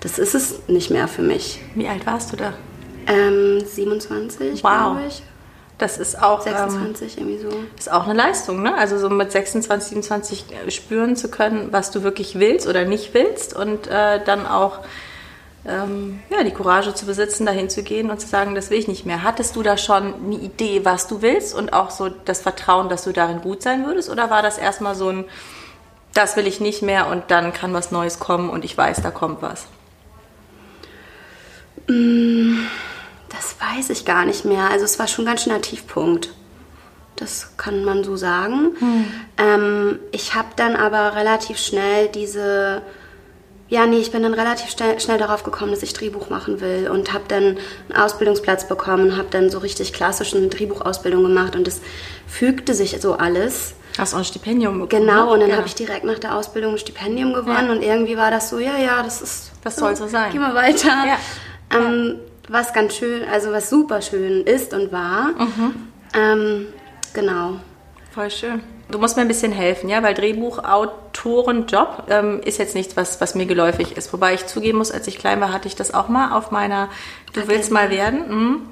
das 0.00 0.18
ist 0.18 0.34
es 0.34 0.68
nicht 0.68 0.90
mehr 0.90 1.06
für 1.06 1.22
mich. 1.22 1.60
Wie 1.74 1.86
alt 1.86 2.06
warst 2.06 2.32
du 2.32 2.36
da? 2.36 2.54
Ähm, 3.06 3.60
27, 3.64 4.64
wow. 4.64 4.70
glaube 4.70 5.00
ich. 5.08 5.22
Das 5.78 5.96
ist 5.96 6.20
auch 6.20 6.40
26 6.40 7.18
ähm, 7.18 7.28
irgendwie 7.28 7.42
so. 7.42 7.56
Ist 7.78 7.90
auch 7.90 8.04
eine 8.04 8.14
Leistung, 8.14 8.62
ne? 8.62 8.76
Also 8.76 8.98
so 8.98 9.08
mit 9.08 9.30
26, 9.30 9.90
27 9.90 10.44
äh, 10.66 10.70
spüren 10.72 11.14
zu 11.14 11.30
können, 11.30 11.68
was 11.70 11.92
du 11.92 12.02
wirklich 12.02 12.38
willst 12.38 12.66
oder 12.66 12.84
nicht 12.84 13.14
willst 13.14 13.54
und 13.54 13.86
äh, 13.86 14.22
dann 14.24 14.46
auch 14.46 14.80
ähm, 15.64 16.20
ja, 16.30 16.42
die 16.42 16.50
Courage 16.50 16.94
zu 16.94 17.06
besitzen, 17.06 17.46
dahin 17.46 17.70
zu 17.70 17.84
gehen 17.84 18.10
und 18.10 18.20
zu 18.20 18.26
sagen, 18.26 18.56
das 18.56 18.70
will 18.70 18.78
ich 18.78 18.88
nicht 18.88 19.06
mehr. 19.06 19.22
Hattest 19.22 19.54
du 19.54 19.62
da 19.62 19.76
schon 19.76 20.14
eine 20.14 20.36
Idee, 20.36 20.84
was 20.84 21.06
du 21.06 21.22
willst 21.22 21.54
und 21.54 21.72
auch 21.72 21.90
so 21.90 22.08
das 22.08 22.40
Vertrauen, 22.40 22.88
dass 22.88 23.04
du 23.04 23.12
darin 23.12 23.40
gut 23.40 23.62
sein 23.62 23.86
würdest? 23.86 24.10
Oder 24.10 24.30
war 24.30 24.42
das 24.42 24.58
erstmal 24.58 24.96
so 24.96 25.10
ein, 25.10 25.24
das 26.12 26.36
will 26.36 26.48
ich 26.48 26.58
nicht 26.58 26.82
mehr 26.82 27.06
und 27.06 27.24
dann 27.28 27.52
kann 27.52 27.72
was 27.72 27.92
Neues 27.92 28.18
kommen 28.18 28.50
und 28.50 28.64
ich 28.64 28.76
weiß, 28.76 29.02
da 29.02 29.12
kommt 29.12 29.42
was? 29.42 29.66
Mmh. 31.86 32.66
Das 33.38 33.54
weiß 33.60 33.90
ich 33.90 34.04
gar 34.04 34.24
nicht 34.24 34.44
mehr. 34.44 34.68
Also 34.68 34.84
es 34.84 34.98
war 34.98 35.06
schon 35.06 35.24
ganz 35.24 35.44
schön 35.44 35.52
ein 35.52 35.62
Tiefpunkt. 35.62 36.30
Das 37.14 37.52
kann 37.56 37.84
man 37.84 38.02
so 38.02 38.16
sagen. 38.16 38.72
Hm. 38.78 39.04
Ähm, 39.38 39.98
ich 40.10 40.34
habe 40.34 40.48
dann 40.56 40.74
aber 40.74 41.14
relativ 41.14 41.58
schnell 41.58 42.08
diese, 42.08 42.82
ja 43.68 43.86
nee, 43.86 43.98
ich 43.98 44.10
bin 44.10 44.24
dann 44.24 44.34
relativ 44.34 44.70
schnell, 44.70 44.98
schnell 44.98 45.18
darauf 45.18 45.44
gekommen, 45.44 45.70
dass 45.70 45.84
ich 45.84 45.92
Drehbuch 45.92 46.30
machen 46.30 46.60
will 46.60 46.88
und 46.90 47.12
habe 47.12 47.24
dann 47.28 47.58
einen 47.88 47.98
Ausbildungsplatz 47.98 48.66
bekommen, 48.66 49.16
habe 49.16 49.28
dann 49.30 49.50
so 49.50 49.58
richtig 49.58 49.92
klassisch 49.92 50.34
eine 50.34 50.48
Drehbuchausbildung 50.48 51.22
gemacht 51.22 51.54
und 51.54 51.68
es 51.68 51.80
fügte 52.26 52.74
sich 52.74 53.00
so 53.00 53.14
alles. 53.14 53.74
Hast 53.98 54.14
du 54.14 54.16
ein 54.16 54.24
Stipendium 54.24 54.80
bekommen? 54.80 55.06
Genau, 55.06 55.32
und 55.32 55.40
dann 55.40 55.50
ja. 55.50 55.56
habe 55.56 55.66
ich 55.66 55.74
direkt 55.74 56.04
nach 56.04 56.18
der 56.18 56.36
Ausbildung 56.36 56.72
ein 56.72 56.78
Stipendium 56.78 57.34
gewonnen 57.34 57.66
ja. 57.66 57.72
und 57.72 57.82
irgendwie 57.82 58.16
war 58.16 58.30
das 58.30 58.48
so, 58.48 58.58
ja, 58.58 58.78
ja, 58.78 59.02
das 59.02 59.22
ist... 59.22 59.52
Das 59.64 59.76
soll 59.76 59.96
so 59.96 60.06
sein. 60.06 60.30
Geh 60.32 60.38
mal 60.38 60.54
weiter. 60.54 60.88
Ja. 61.04 61.16
Ähm, 61.76 62.20
was 62.48 62.72
ganz 62.72 62.96
schön, 62.96 63.22
also 63.28 63.52
was 63.52 63.70
super 63.70 64.02
schön 64.02 64.44
ist 64.44 64.72
und 64.74 64.92
war. 64.92 65.28
Mhm. 65.28 65.74
Ähm, 66.14 66.66
genau. 67.12 67.60
Voll 68.12 68.30
schön. 68.30 68.62
Du 68.90 68.98
musst 68.98 69.16
mir 69.16 69.22
ein 69.22 69.28
bisschen 69.28 69.52
helfen, 69.52 69.90
ja, 69.90 70.02
weil 70.02 70.14
Drehbuchautorenjob 70.14 72.04
ähm, 72.08 72.40
ist 72.42 72.58
jetzt 72.58 72.74
nichts, 72.74 72.96
was, 72.96 73.20
was 73.20 73.34
mir 73.34 73.44
geläufig 73.44 73.96
ist. 73.96 74.12
Wobei 74.14 74.32
ich 74.32 74.46
zugeben 74.46 74.78
muss, 74.78 74.90
als 74.90 75.06
ich 75.06 75.18
klein 75.18 75.40
war, 75.42 75.52
hatte 75.52 75.68
ich 75.68 75.76
das 75.76 75.92
auch 75.92 76.08
mal 76.08 76.32
auf 76.32 76.50
meiner 76.50 76.88
Du 77.34 77.46
willst 77.48 77.70
mal 77.70 77.90
werden. 77.90 78.28
Mhm. 78.28 78.62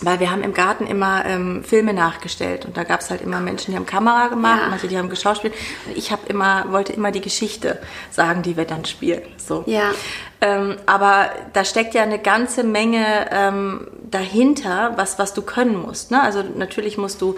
Weil 0.00 0.18
wir 0.18 0.30
haben 0.30 0.42
im 0.42 0.54
Garten 0.54 0.86
immer 0.86 1.24
ähm, 1.24 1.62
Filme 1.62 1.94
nachgestellt 1.94 2.64
und 2.64 2.76
da 2.76 2.82
gab 2.82 3.00
es 3.00 3.10
halt 3.10 3.20
immer 3.20 3.40
Menschen, 3.40 3.70
die 3.70 3.76
haben 3.76 3.86
Kamera 3.86 4.26
gemacht, 4.26 4.60
ja. 4.62 4.68
manche, 4.68 4.88
die 4.88 4.98
haben 4.98 5.08
geschauspielt. 5.08 5.54
Ich 5.94 6.10
habe 6.10 6.22
immer, 6.26 6.70
wollte 6.72 6.92
immer 6.92 7.12
die 7.12 7.20
Geschichte 7.20 7.78
sagen, 8.10 8.42
die 8.42 8.56
wir 8.56 8.64
dann 8.64 8.84
spielen. 8.84 9.22
So. 9.36 9.62
Ja. 9.66 9.92
Ähm, 10.40 10.76
aber 10.86 11.30
da 11.52 11.64
steckt 11.64 11.94
ja 11.94 12.02
eine 12.02 12.18
ganze 12.18 12.64
Menge 12.64 13.28
ähm, 13.30 13.86
dahinter, 14.10 14.92
was, 14.96 15.18
was 15.18 15.32
du 15.32 15.42
können 15.42 15.80
musst. 15.80 16.10
Ne? 16.10 16.20
Also 16.22 16.42
natürlich 16.42 16.98
musst 16.98 17.22
du 17.22 17.36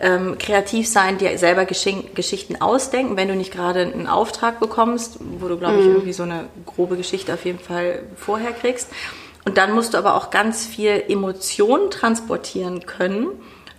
ähm, 0.00 0.36
kreativ 0.38 0.88
sein, 0.88 1.18
dir 1.18 1.38
selber 1.38 1.64
Geschen 1.64 2.14
Geschichten 2.14 2.60
ausdenken, 2.60 3.16
wenn 3.16 3.28
du 3.28 3.34
nicht 3.34 3.52
gerade 3.52 3.80
einen 3.80 4.06
Auftrag 4.06 4.60
bekommst, 4.60 5.18
wo 5.20 5.48
du, 5.48 5.56
glaube 5.56 5.78
ich, 5.78 5.86
mhm. 5.86 5.92
irgendwie 5.92 6.12
so 6.12 6.24
eine 6.24 6.46
grobe 6.66 6.96
Geschichte 6.96 7.32
auf 7.34 7.44
jeden 7.44 7.60
Fall 7.60 8.02
vorher 8.16 8.52
kriegst. 8.52 8.88
Und 9.44 9.58
dann 9.58 9.72
musst 9.72 9.94
du 9.94 9.98
aber 9.98 10.14
auch 10.14 10.30
ganz 10.30 10.64
viel 10.64 11.02
Emotionen 11.08 11.90
transportieren 11.90 12.86
können 12.86 13.28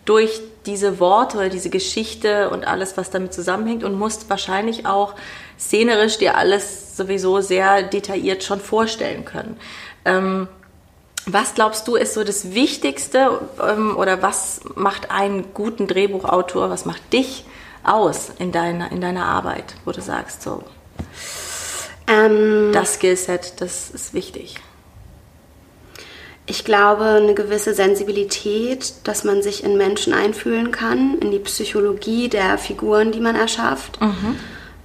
durch 0.05 0.41
diese 0.65 0.99
Worte 0.99 1.37
oder 1.37 1.49
diese 1.49 1.69
Geschichte 1.69 2.49
und 2.49 2.67
alles, 2.67 2.97
was 2.97 3.09
damit 3.09 3.33
zusammenhängt 3.33 3.83
und 3.83 3.97
musst 3.97 4.29
wahrscheinlich 4.29 4.85
auch 4.85 5.15
szenerisch 5.57 6.17
dir 6.17 6.37
alles 6.37 6.95
sowieso 6.95 7.41
sehr 7.41 7.83
detailliert 7.83 8.43
schon 8.43 8.59
vorstellen 8.59 9.25
können. 9.25 9.57
Ähm, 10.05 10.47
was 11.25 11.55
glaubst 11.55 11.87
du 11.87 11.95
ist 11.95 12.13
so 12.13 12.23
das 12.23 12.53
Wichtigste 12.53 13.41
ähm, 13.59 13.97
oder 13.97 14.21
was 14.21 14.61
macht 14.75 15.09
einen 15.09 15.53
guten 15.53 15.87
Drehbuchautor, 15.87 16.69
was 16.69 16.85
macht 16.85 17.13
dich 17.13 17.45
aus 17.83 18.31
in 18.37 18.51
deiner, 18.51 18.91
in 18.91 19.01
deiner 19.01 19.25
Arbeit, 19.25 19.75
wo 19.85 19.91
du 19.91 20.01
sagst, 20.01 20.43
so, 20.43 20.63
ähm, 22.07 22.71
das 22.73 22.95
Skillset, 22.95 23.59
das 23.59 23.89
ist 23.89 24.13
wichtig? 24.13 24.57
Ich 26.47 26.63
glaube, 26.63 27.05
eine 27.05 27.33
gewisse 27.33 27.73
Sensibilität, 27.73 28.93
dass 29.03 29.23
man 29.23 29.41
sich 29.41 29.63
in 29.63 29.77
Menschen 29.77 30.13
einfühlen 30.13 30.71
kann, 30.71 31.17
in 31.19 31.31
die 31.31 31.39
Psychologie 31.39 32.29
der 32.29 32.57
Figuren, 32.57 33.11
die 33.11 33.19
man 33.19 33.35
erschafft, 33.35 33.99
mhm. 33.99 34.35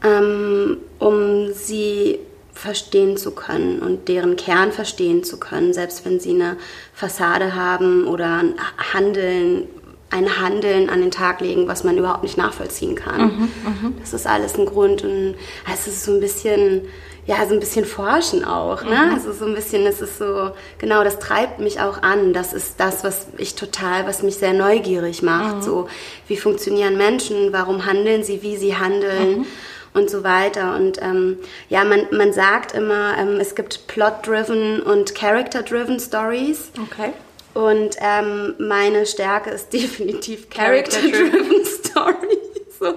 ähm, 0.03 0.77
um 0.99 1.53
sie 1.53 2.19
verstehen 2.55 3.17
zu 3.17 3.31
können 3.33 3.81
und 3.81 4.09
deren 4.09 4.37
Kern 4.37 4.73
verstehen 4.73 5.23
zu 5.25 5.39
können, 5.39 5.73
selbst 5.73 6.05
wenn 6.05 6.21
sie 6.21 6.31
eine 6.31 6.57
Fassade 6.95 7.55
haben 7.55 8.07
oder 8.07 8.39
ein 8.39 8.55
Handeln, 8.93 9.69
ein 10.11 10.41
Handeln 10.41 10.91
an 10.91 11.01
den 11.01 11.11
Tag 11.11 11.41
legen, 11.41 11.69
was 11.69 11.85
man 11.85 11.97
überhaupt 11.97 12.23
nicht 12.23 12.37
nachvollziehen 12.37 12.97
kann. 12.97 13.21
Mhm, 13.21 13.49
mh. 13.65 13.93
Das 14.01 14.13
ist 14.13 14.27
alles 14.27 14.59
ein 14.59 14.67
Grund 14.67 15.05
und 15.05 15.37
es 15.73 15.87
ist 15.87 16.05
so 16.05 16.13
ein 16.13 16.21
bisschen 16.21 16.83
ja, 17.27 17.47
so 17.47 17.55
ein 17.55 17.61
bisschen 17.61 17.85
forschen 17.85 18.45
auch. 18.45 18.83
Ne? 18.83 18.91
Mhm. 18.91 19.15
Also 19.15 19.33
so 19.33 19.45
ein 19.45 19.55
bisschen, 19.55 19.87
es 19.87 20.01
ist 20.01 20.19
so, 20.19 20.51
genau, 20.79 21.05
das 21.05 21.19
treibt 21.19 21.61
mich 21.61 21.81
auch 21.81 22.03
an. 22.03 22.33
Das 22.33 22.53
ist 22.53 22.81
das, 22.81 23.05
was 23.05 23.29
ich 23.39 23.55
total, 23.55 24.07
was 24.07 24.23
mich 24.23 24.37
sehr 24.37 24.53
neugierig 24.53 25.23
macht. 25.23 25.57
Mhm. 25.57 25.63
So, 25.63 25.89
wie 26.27 26.37
funktionieren 26.37 26.97
Menschen? 26.97 27.53
Warum 27.53 27.87
handeln 27.87 28.25
sie, 28.25 28.43
wie 28.43 28.57
sie 28.57 28.77
handeln? 28.77 29.39
Mhm. 29.39 29.47
Und 29.93 30.09
so 30.09 30.23
weiter. 30.23 30.77
Und 30.77 31.03
ähm, 31.03 31.39
ja, 31.69 31.83
man, 31.83 32.07
man 32.13 32.33
sagt 32.33 32.75
immer, 32.75 33.19
ähm, 33.19 33.41
es 33.41 33.57
gibt 33.57 33.89
Plot-driven 33.89 34.81
und 34.81 35.17
Character-driven 35.17 35.99
Stories. 35.99 36.71
Okay. 36.81 37.13
Und 37.55 37.97
ähm, 38.01 38.55
meine 38.59 39.07
Stärke 39.07 39.51
ist 39.51 39.73
definitiv 39.73 40.51
Character-driven 40.51 41.65
Stories. 41.65 42.39
So. 42.81 42.95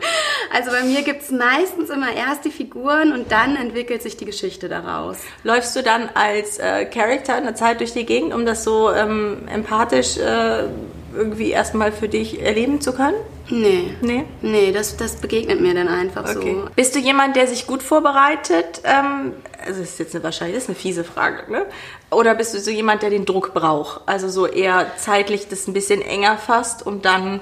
Also 0.50 0.72
bei 0.72 0.84
mir 0.84 1.02
gibt 1.02 1.24
es 1.24 1.32
meistens 1.32 1.90
immer 1.90 2.14
erst 2.14 2.46
die 2.46 2.52
Figuren 2.52 3.12
und 3.12 3.34
dann 3.34 3.58
entwickelt 3.58 4.02
sich 4.02 4.16
die 4.16 4.24
Geschichte 4.24 4.70
daraus. 4.70 5.18
Läufst 5.44 5.76
du 5.76 5.84
dann 5.84 6.10
als 6.14 6.58
äh, 6.58 6.86
Charakter 6.86 7.38
in 7.38 7.44
der 7.44 7.56
Zeit 7.56 7.82
durch 7.82 7.92
die 7.92 8.06
Gegend, 8.06 8.34
um 8.34 8.46
das 8.46 8.64
so 8.64 8.90
ähm, 8.94 9.46
empathisch 9.54 10.16
äh, 10.16 10.70
irgendwie 11.16 11.52
erstmal 11.52 11.92
für 11.92 12.08
dich 12.08 12.42
erleben 12.42 12.82
zu 12.82 12.94
können? 12.94 13.16
Nee. 13.50 13.96
Nee? 14.02 14.26
Nee, 14.42 14.72
das, 14.72 14.98
das 14.98 15.18
begegnet 15.18 15.60
mir 15.60 15.74
dann 15.74 15.88
einfach 15.88 16.24
okay. 16.24 16.58
so. 16.62 16.70
Bist 16.76 16.96
du 16.96 17.00
jemand, 17.00 17.36
der 17.36 17.48
sich 17.48 17.68
gut 17.68 17.84
vorbereitet? 17.84 18.82
Ähm, 18.84 19.34
also 19.66 19.82
das 19.82 19.92
ist 19.92 20.00
jetzt 20.00 20.16
eine, 20.16 20.24
wahrscheinlich 20.24 20.56
das 20.56 20.64
ist 20.64 20.70
eine 20.70 20.78
fiese 20.78 21.04
Frage, 21.04 21.52
ne? 21.52 21.66
Oder 22.12 22.36
bist 22.36 22.54
du 22.54 22.60
so 22.60 22.72
jemand, 22.72 23.02
der 23.02 23.10
den 23.10 23.26
Druck 23.26 23.54
braucht? 23.54 24.02
Also 24.06 24.30
so 24.30 24.48
eher 24.48 24.92
zeitlich 24.98 25.48
das 25.48 25.68
ein 25.68 25.74
bisschen 25.74 26.02
enger 26.02 26.38
fasst, 26.38 26.86
um 26.86 27.02
dann 27.02 27.42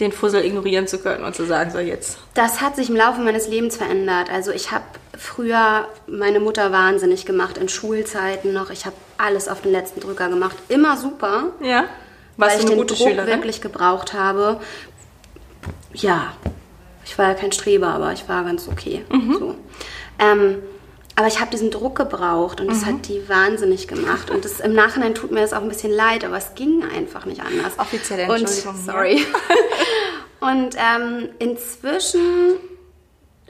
den 0.00 0.12
Fussel 0.12 0.44
ignorieren 0.44 0.86
zu 0.86 0.98
können 0.98 1.24
und 1.24 1.34
zu 1.34 1.44
sagen, 1.44 1.70
so 1.70 1.78
jetzt. 1.78 2.18
Das 2.34 2.60
hat 2.60 2.76
sich 2.76 2.88
im 2.90 2.96
Laufe 2.96 3.20
meines 3.20 3.48
Lebens 3.48 3.76
verändert. 3.76 4.30
Also 4.30 4.50
ich 4.50 4.72
habe 4.72 4.84
früher 5.16 5.86
meine 6.06 6.40
Mutter 6.40 6.72
wahnsinnig 6.72 7.26
gemacht, 7.26 7.58
in 7.58 7.68
Schulzeiten 7.68 8.52
noch. 8.52 8.70
Ich 8.70 8.86
habe 8.86 8.96
alles 9.18 9.48
auf 9.48 9.62
den 9.62 9.72
letzten 9.72 10.00
Drücker 10.00 10.28
gemacht. 10.28 10.56
Immer 10.68 10.96
super. 10.96 11.44
Ja. 11.60 11.84
Warst 12.36 12.56
weil 12.56 12.64
ich 12.64 12.70
den 12.70 12.86
Druck 12.86 12.96
Schülerin? 12.96 13.26
wirklich 13.26 13.60
gebraucht 13.60 14.12
habe. 14.12 14.60
Ja. 15.92 16.32
Ich 17.04 17.18
war 17.18 17.28
ja 17.28 17.34
kein 17.34 17.52
Streber, 17.52 17.88
aber 17.88 18.12
ich 18.12 18.28
war 18.28 18.44
ganz 18.44 18.68
okay. 18.68 19.04
Mhm. 19.10 19.36
So. 19.38 19.54
Ähm, 20.18 20.62
aber 21.14 21.26
ich 21.26 21.40
habe 21.40 21.50
diesen 21.50 21.70
Druck 21.70 21.96
gebraucht 21.96 22.60
und 22.60 22.68
das 22.68 22.82
mhm. 22.82 22.86
hat 22.86 23.08
die 23.08 23.28
wahnsinnig 23.28 23.86
gemacht. 23.86 24.30
Und 24.30 24.44
das, 24.44 24.60
im 24.60 24.72
Nachhinein 24.72 25.14
tut 25.14 25.30
mir 25.30 25.40
das 25.40 25.52
auch 25.52 25.60
ein 25.60 25.68
bisschen 25.68 25.92
leid, 25.92 26.24
aber 26.24 26.38
es 26.38 26.54
ging 26.54 26.84
einfach 26.84 27.26
nicht 27.26 27.42
anders. 27.42 27.78
Offizielle 27.78 28.22
Entschuldigung. 28.22 28.74
Und, 28.74 28.84
sorry. 28.84 29.26
und 30.40 30.76
ähm, 30.76 31.28
inzwischen 31.38 32.56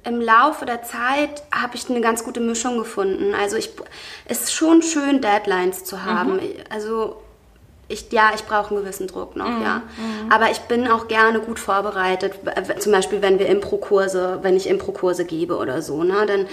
im 0.04 0.20
Laufe 0.20 0.66
der 0.66 0.82
Zeit 0.82 1.44
habe 1.52 1.76
ich 1.76 1.88
eine 1.88 2.00
ganz 2.00 2.24
gute 2.24 2.40
Mischung 2.40 2.78
gefunden. 2.78 3.34
Also 3.34 3.56
ich, 3.56 3.70
es 4.24 4.42
ist 4.42 4.54
schon 4.54 4.82
schön, 4.82 5.20
Deadlines 5.20 5.84
zu 5.84 6.04
haben. 6.04 6.34
Mhm. 6.34 6.40
Also 6.70 7.22
ich, 7.92 8.10
ja, 8.10 8.30
ich 8.34 8.44
brauche 8.44 8.74
einen 8.74 8.82
gewissen 8.82 9.06
Druck 9.06 9.36
noch, 9.36 9.48
mhm. 9.48 9.62
ja. 9.62 9.76
Mhm. 9.76 10.32
Aber 10.32 10.50
ich 10.50 10.60
bin 10.60 10.88
auch 10.88 11.08
gerne 11.08 11.40
gut 11.40 11.58
vorbereitet. 11.58 12.34
Zum 12.78 12.92
Beispiel, 12.92 13.22
wenn 13.22 13.38
wir 13.38 13.46
Impro-Kurse, 13.46 14.40
wenn 14.42 14.56
ich 14.56 14.68
Impro-Kurse 14.68 15.24
gebe 15.24 15.56
oder 15.56 15.82
so, 15.82 16.02
ne, 16.02 16.26
dann 16.26 16.46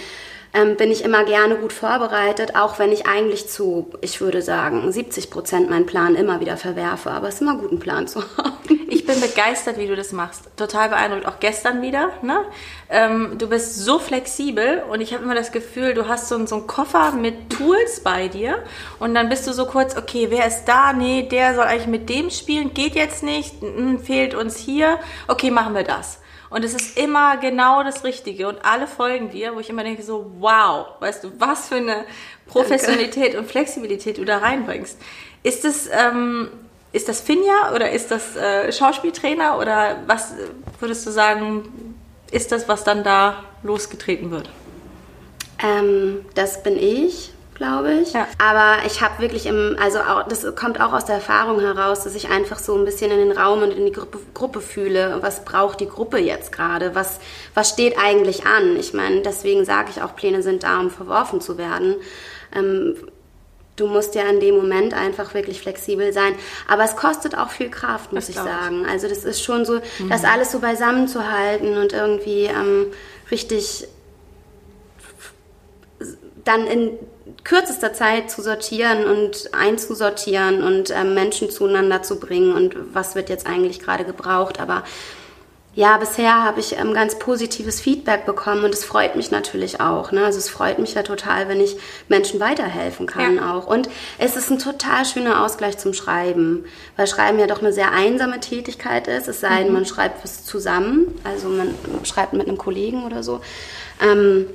ähm, 0.52 0.76
bin 0.76 0.90
ich 0.90 1.04
immer 1.04 1.24
gerne 1.24 1.56
gut 1.56 1.72
vorbereitet, 1.72 2.56
auch 2.56 2.78
wenn 2.78 2.92
ich 2.92 3.06
eigentlich 3.06 3.48
zu, 3.48 3.90
ich 4.00 4.20
würde 4.20 4.42
sagen, 4.42 4.90
70 4.90 5.30
Prozent 5.30 5.70
meinen 5.70 5.86
Plan 5.86 6.16
immer 6.16 6.40
wieder 6.40 6.56
verwerfe. 6.56 7.10
Aber 7.10 7.28
es 7.28 7.36
ist 7.36 7.42
immer 7.42 7.56
gut, 7.56 7.70
einen 7.70 7.80
Plan 7.80 8.08
zu 8.08 8.20
haben. 8.36 8.79
Ich 8.90 9.06
bin 9.06 9.20
begeistert, 9.20 9.78
wie 9.78 9.86
du 9.86 9.94
das 9.94 10.10
machst. 10.10 10.50
Total 10.56 10.88
beeindruckt. 10.88 11.24
Auch 11.24 11.38
gestern 11.38 11.80
wieder. 11.80 12.10
Ne? 12.22 12.44
Ähm, 12.88 13.38
du 13.38 13.48
bist 13.48 13.76
so 13.76 14.00
flexibel 14.00 14.82
und 14.90 15.00
ich 15.00 15.14
habe 15.14 15.22
immer 15.22 15.36
das 15.36 15.52
Gefühl, 15.52 15.94
du 15.94 16.08
hast 16.08 16.28
so, 16.28 16.44
so 16.44 16.56
einen 16.56 16.66
Koffer 16.66 17.12
mit 17.12 17.50
Tools 17.50 18.00
bei 18.00 18.26
dir 18.26 18.64
und 18.98 19.14
dann 19.14 19.28
bist 19.28 19.46
du 19.46 19.52
so 19.52 19.66
kurz, 19.66 19.96
okay, 19.96 20.26
wer 20.30 20.44
ist 20.44 20.64
da? 20.64 20.92
Nee, 20.92 21.22
der 21.22 21.54
soll 21.54 21.64
eigentlich 21.64 21.86
mit 21.86 22.08
dem 22.08 22.30
spielen. 22.30 22.74
Geht 22.74 22.96
jetzt 22.96 23.22
nicht. 23.22 23.60
Hm, 23.60 24.00
fehlt 24.00 24.34
uns 24.34 24.56
hier. 24.56 24.98
Okay, 25.28 25.52
machen 25.52 25.74
wir 25.74 25.84
das. 25.84 26.18
Und 26.50 26.64
es 26.64 26.74
ist 26.74 26.98
immer 26.98 27.36
genau 27.36 27.84
das 27.84 28.02
Richtige. 28.02 28.48
Und 28.48 28.64
alle 28.64 28.88
folgen 28.88 29.30
dir, 29.30 29.54
wo 29.54 29.60
ich 29.60 29.70
immer 29.70 29.84
denke, 29.84 30.02
so, 30.02 30.32
wow, 30.40 30.88
weißt 30.98 31.22
du, 31.22 31.30
was 31.38 31.68
für 31.68 31.76
eine 31.76 32.04
Professionalität 32.48 33.34
Danke. 33.34 33.38
und 33.38 33.46
Flexibilität 33.48 34.18
du 34.18 34.24
da 34.24 34.38
reinbringst. 34.38 34.98
Ist 35.44 35.64
das, 35.64 35.88
ähm, 35.92 36.48
ist 36.92 37.08
das 37.08 37.20
Finja 37.20 37.72
oder 37.74 37.90
ist 37.90 38.10
das 38.10 38.36
äh, 38.36 38.72
Schauspieltrainer 38.72 39.58
oder 39.58 39.96
was 40.06 40.34
würdest 40.78 41.06
du 41.06 41.10
sagen, 41.10 41.96
ist 42.30 42.52
das, 42.52 42.68
was 42.68 42.84
dann 42.84 43.04
da 43.04 43.44
losgetreten 43.62 44.30
wird? 44.30 44.50
Ähm, 45.62 46.24
das 46.34 46.62
bin 46.62 46.76
ich 46.76 47.32
glaube 47.60 47.92
ich. 47.92 48.14
Ja. 48.14 48.26
Aber 48.38 48.86
ich 48.86 49.02
habe 49.02 49.20
wirklich 49.20 49.44
im, 49.44 49.76
also 49.78 49.98
auch, 49.98 50.26
das 50.26 50.46
kommt 50.56 50.80
auch 50.80 50.94
aus 50.94 51.04
der 51.04 51.16
Erfahrung 51.16 51.60
heraus, 51.60 52.04
dass 52.04 52.14
ich 52.14 52.30
einfach 52.30 52.58
so 52.58 52.74
ein 52.74 52.86
bisschen 52.86 53.10
in 53.10 53.18
den 53.18 53.36
Raum 53.36 53.62
und 53.62 53.70
in 53.72 53.84
die 53.84 53.92
Gruppe, 53.92 54.18
Gruppe 54.32 54.62
fühle. 54.62 55.18
Was 55.20 55.44
braucht 55.44 55.80
die 55.80 55.86
Gruppe 55.86 56.16
jetzt 56.16 56.52
gerade? 56.52 56.94
Was, 56.94 57.20
was 57.52 57.68
steht 57.68 57.98
eigentlich 57.98 58.46
an? 58.46 58.76
Ich 58.76 58.94
meine, 58.94 59.20
deswegen 59.20 59.66
sage 59.66 59.90
ich 59.90 60.00
auch, 60.00 60.16
Pläne 60.16 60.42
sind 60.42 60.62
da, 60.62 60.80
um 60.80 60.90
verworfen 60.90 61.42
zu 61.42 61.58
werden. 61.58 61.96
Ähm, 62.56 62.94
du 63.76 63.86
musst 63.86 64.14
ja 64.14 64.22
in 64.24 64.40
dem 64.40 64.56
Moment 64.56 64.94
einfach 64.94 65.34
wirklich 65.34 65.60
flexibel 65.60 66.12
sein. 66.12 66.34
Aber 66.68 66.84
es 66.84 66.96
kostet 66.96 67.36
auch 67.36 67.50
viel 67.50 67.70
Kraft, 67.70 68.12
muss 68.12 68.26
das 68.26 68.36
ich 68.36 68.42
sagen. 68.42 68.86
Also 68.86 69.08
das 69.08 69.24
ist 69.24 69.42
schon 69.42 69.64
so, 69.64 69.80
mhm. 69.98 70.08
das 70.08 70.24
alles 70.24 70.52
so 70.52 70.58
beisammen 70.58 71.08
zu 71.08 71.30
halten 71.30 71.76
und 71.78 71.92
irgendwie 71.92 72.44
ähm, 72.44 72.86
richtig 73.30 73.88
dann 76.44 76.66
in 76.66 76.98
kürzester 77.44 77.92
Zeit 77.92 78.30
zu 78.30 78.42
sortieren 78.42 79.04
und 79.04 79.54
einzusortieren 79.54 80.62
und 80.62 80.90
ähm, 80.90 81.14
Menschen 81.14 81.50
zueinander 81.50 82.02
zu 82.02 82.18
bringen 82.18 82.52
und 82.52 82.94
was 82.94 83.14
wird 83.14 83.28
jetzt 83.28 83.46
eigentlich 83.46 83.80
gerade 83.80 84.04
gebraucht. 84.04 84.60
Aber 84.60 84.84
ja, 85.74 85.96
bisher 85.98 86.42
habe 86.42 86.58
ich 86.58 86.76
ähm, 86.76 86.94
ganz 86.94 87.18
positives 87.18 87.80
Feedback 87.80 88.26
bekommen 88.26 88.64
und 88.64 88.74
es 88.74 88.84
freut 88.84 89.14
mich 89.14 89.30
natürlich 89.30 89.80
auch. 89.80 90.10
Ne? 90.10 90.24
Also 90.24 90.38
es 90.38 90.48
freut 90.48 90.80
mich 90.80 90.94
ja 90.94 91.04
total, 91.04 91.48
wenn 91.48 91.60
ich 91.60 91.76
Menschen 92.08 92.40
weiterhelfen 92.40 93.06
kann 93.06 93.36
ja. 93.36 93.54
auch. 93.54 93.68
Und 93.68 93.88
es 94.18 94.34
ist 94.34 94.50
ein 94.50 94.58
total 94.58 95.04
schöner 95.04 95.44
Ausgleich 95.44 95.78
zum 95.78 95.94
Schreiben, 95.94 96.64
weil 96.96 97.06
Schreiben 97.06 97.38
ja 97.38 97.46
doch 97.46 97.60
eine 97.60 97.72
sehr 97.72 97.92
einsame 97.92 98.40
Tätigkeit 98.40 99.06
ist. 99.06 99.28
Es 99.28 99.40
sei 99.40 99.58
denn, 99.58 99.68
mhm. 99.68 99.74
man 99.74 99.86
schreibt 99.86 100.24
was 100.24 100.44
zusammen, 100.44 101.06
also 101.22 101.48
man 101.48 101.76
schreibt 102.04 102.32
mit 102.32 102.48
einem 102.48 102.58
Kollegen 102.58 103.04
oder 103.04 103.22
so. 103.22 103.40
Ähm, 104.02 104.46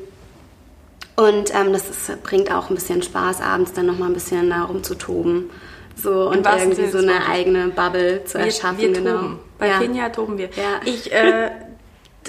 und 1.15 1.55
ähm, 1.55 1.71
das 1.71 1.89
ist, 1.89 2.23
bringt 2.23 2.51
auch 2.51 2.69
ein 2.69 2.75
bisschen 2.75 3.01
Spaß, 3.01 3.39
abends 3.39 3.71
dann 3.71 3.85
nochmal 3.85 4.09
ein 4.09 4.13
bisschen 4.13 4.49
da 4.49 4.63
rumzutoben. 4.63 5.49
So 5.95 6.29
und 6.29 6.45
irgendwie 6.45 6.87
so 6.87 6.97
eine 6.97 7.27
eigene 7.27 7.69
Bubble 7.69 8.23
zu 8.25 8.37
wir, 8.37 8.45
erschaffen. 8.45 8.77
Wir 8.77 8.91
genau. 8.91 9.11
toben. 9.17 9.39
Bei 9.57 9.67
ja. 9.67 9.79
Finja 9.79 10.09
toben 10.09 10.37
wir. 10.37 10.49
Ja. 10.55 10.81
Ich, 10.83 11.11
äh, 11.11 11.51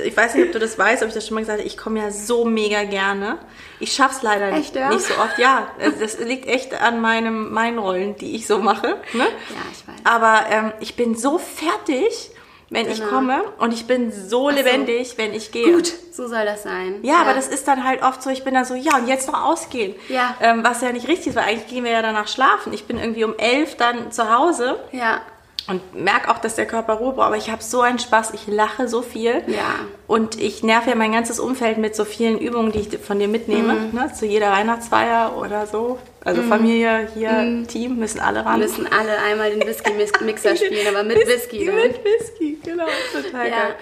ich 0.04 0.16
weiß 0.16 0.34
nicht, 0.34 0.46
ob 0.46 0.52
du 0.52 0.58
das 0.58 0.78
weißt, 0.78 1.02
ob 1.02 1.08
ich 1.08 1.14
das 1.14 1.26
schon 1.26 1.34
mal 1.34 1.40
gesagt 1.40 1.58
habe, 1.58 1.66
ich 1.66 1.76
komme 1.76 2.00
ja 2.00 2.10
so 2.10 2.44
mega 2.44 2.84
gerne. 2.84 3.38
Ich 3.80 3.92
schaff's 3.92 4.22
leider 4.22 4.52
echt, 4.52 4.76
ja? 4.76 4.90
nicht 4.90 5.06
so 5.06 5.14
oft. 5.14 5.38
Ja, 5.38 5.68
das 6.00 6.18
liegt 6.18 6.46
echt 6.46 6.74
an 6.80 7.00
meinem, 7.00 7.52
meinen 7.52 7.78
Rollen, 7.78 8.16
die 8.16 8.36
ich 8.36 8.46
so 8.46 8.58
mache. 8.58 8.98
Ne? 9.12 9.24
Ja, 9.24 9.62
ich 9.72 9.88
weiß. 9.88 10.00
Aber 10.04 10.46
ähm, 10.50 10.72
ich 10.80 10.96
bin 10.96 11.16
so 11.16 11.38
fertig 11.38 12.30
wenn 12.68 12.86
genau. 12.86 12.94
ich 12.94 13.08
komme 13.08 13.44
und 13.58 13.72
ich 13.72 13.86
bin 13.86 14.10
so 14.10 14.50
lebendig, 14.50 15.10
so. 15.10 15.18
wenn 15.18 15.32
ich 15.32 15.52
gehe. 15.52 15.72
Gut, 15.72 15.92
so 16.12 16.26
soll 16.26 16.44
das 16.44 16.64
sein. 16.64 17.00
Ja, 17.02 17.14
ja, 17.14 17.20
aber 17.20 17.34
das 17.34 17.48
ist 17.48 17.68
dann 17.68 17.84
halt 17.84 18.02
oft 18.02 18.22
so, 18.22 18.30
ich 18.30 18.44
bin 18.44 18.54
dann 18.54 18.64
so, 18.64 18.74
ja, 18.74 18.96
und 18.96 19.06
jetzt 19.06 19.30
noch 19.30 19.44
ausgehen. 19.44 19.94
Ja. 20.08 20.36
Ähm, 20.40 20.64
was 20.64 20.80
ja 20.80 20.92
nicht 20.92 21.06
richtig 21.06 21.28
ist, 21.28 21.36
weil 21.36 21.44
eigentlich 21.44 21.68
gehen 21.68 21.84
wir 21.84 21.92
ja 21.92 22.02
danach 22.02 22.28
schlafen. 22.28 22.72
Ich 22.72 22.86
bin 22.86 22.98
irgendwie 22.98 23.24
um 23.24 23.34
elf 23.38 23.76
dann 23.76 24.10
zu 24.10 24.34
Hause. 24.34 24.80
Ja. 24.92 25.20
Und 25.68 25.94
merke 25.94 26.30
auch, 26.30 26.38
dass 26.38 26.54
der 26.54 26.66
Körper 26.66 26.94
Ruhe 26.94 27.12
braucht, 27.14 27.26
aber 27.26 27.36
ich 27.36 27.50
habe 27.50 27.62
so 27.62 27.80
einen 27.80 27.98
Spaß, 27.98 28.32
ich 28.34 28.46
lache 28.46 28.86
so 28.88 29.02
viel. 29.02 29.42
Ja. 29.48 29.74
Und 30.06 30.40
ich 30.40 30.62
nerv 30.62 30.86
ja 30.86 30.94
mein 30.94 31.10
ganzes 31.12 31.40
Umfeld 31.40 31.78
mit 31.78 31.96
so 31.96 32.04
vielen 32.04 32.38
Übungen, 32.38 32.70
die 32.70 32.78
ich 32.80 32.98
von 32.98 33.18
dir 33.18 33.26
mitnehme, 33.28 33.72
Mhm. 33.74 33.90
ne, 33.98 34.12
zu 34.12 34.26
jeder 34.26 34.52
Weihnachtsfeier 34.52 35.36
oder 35.36 35.66
so. 35.66 35.98
Also 36.24 36.42
Familie, 36.42 37.08
hier, 37.14 37.64
Team, 37.68 37.96
müssen 37.96 38.20
alle 38.20 38.44
ran. 38.44 38.60
Wir 38.60 38.66
müssen 38.68 38.86
alle 38.92 39.18
einmal 39.28 39.50
den 39.50 39.60
Whisky-Mixer 39.66 40.56
spielen, 40.56 40.86
aber 40.88 41.02
mit 41.04 41.18
Whisky. 41.26 41.64
Ne? 41.64 41.72
Mit 41.72 42.04
Whisky, 42.04 42.58
genau. 42.64 42.86
Total 43.12 43.48
Ja. 43.48 43.56
geil. 43.56 43.74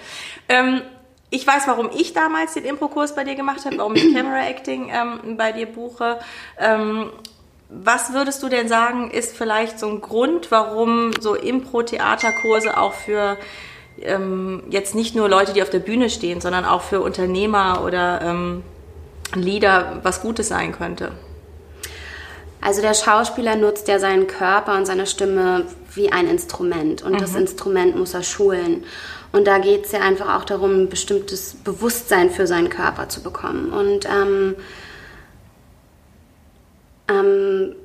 Ähm, 0.49 0.81
ich 1.31 1.45
weiß, 1.45 1.67
warum 1.67 1.89
ich 1.95 2.13
damals 2.13 2.53
den 2.53 2.65
Impro-Kurs 2.65 3.15
bei 3.15 3.23
dir 3.23 3.35
gemacht 3.35 3.65
habe, 3.65 3.77
warum 3.79 3.95
ich 3.95 4.03
Camera 4.15 4.45
Acting 4.47 4.89
ähm, 4.93 5.37
bei 5.37 5.51
dir 5.51 5.65
buche. 5.65 6.19
Ähm, 6.59 7.09
was 7.83 8.13
würdest 8.13 8.41
du 8.43 8.49
denn 8.49 8.67
sagen, 8.67 9.11
ist 9.11 9.35
vielleicht 9.35 9.79
so 9.79 9.87
ein 9.87 10.01
Grund, 10.01 10.51
warum 10.51 11.11
so 11.19 11.35
Impro-Theaterkurse 11.35 12.77
auch 12.77 12.93
für 12.93 13.37
ähm, 14.01 14.63
jetzt 14.69 14.95
nicht 14.95 15.15
nur 15.15 15.29
Leute, 15.29 15.53
die 15.53 15.61
auf 15.61 15.69
der 15.69 15.79
Bühne 15.79 16.09
stehen, 16.09 16.41
sondern 16.41 16.65
auch 16.65 16.81
für 16.81 17.01
Unternehmer 17.01 17.83
oder 17.85 18.21
ähm, 18.21 18.63
Leader 19.33 19.99
was 20.03 20.21
Gutes 20.21 20.47
sein 20.47 20.71
könnte? 20.71 21.11
Also 22.61 22.81
der 22.81 22.93
Schauspieler 22.93 23.55
nutzt 23.55 23.87
ja 23.87 23.99
seinen 23.99 24.27
Körper 24.27 24.75
und 24.75 24.85
seine 24.85 25.05
Stimme 25.05 25.65
wie 25.93 26.11
ein 26.11 26.27
Instrument 26.27 27.03
und 27.03 27.21
das 27.21 27.35
Instrument 27.35 27.95
muss 27.95 28.13
er 28.13 28.23
schulen. 28.23 28.83
Und 29.31 29.45
da 29.45 29.59
geht 29.59 29.85
es 29.85 29.91
ja 29.91 29.99
einfach 29.99 30.35
auch 30.35 30.45
darum, 30.45 30.83
ein 30.83 30.89
bestimmtes 30.89 31.55
Bewusstsein 31.55 32.31
für 32.31 32.47
seinen 32.47 32.69
Körper 32.69 33.09
zu 33.09 33.21
bekommen. 33.21 33.71
Und 33.71 34.05
ähm, 34.05 34.55
ähm, 37.07 37.75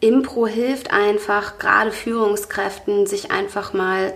Impro 0.00 0.46
hilft 0.46 0.92
einfach, 0.92 1.58
gerade 1.58 1.90
Führungskräften, 1.90 3.06
sich 3.06 3.30
einfach 3.30 3.72
mal 3.72 4.12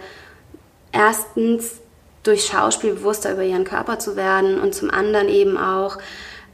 erstens 0.93 1.81
durch 2.23 2.45
Schauspiel 2.45 2.95
bewusster 2.95 3.33
über 3.33 3.43
ihren 3.45 3.65
Körper 3.65 3.99
zu 3.99 4.15
werden 4.17 4.61
und 4.61 4.75
zum 4.75 4.91
anderen 4.91 5.29
eben 5.29 5.57
auch 5.57 5.99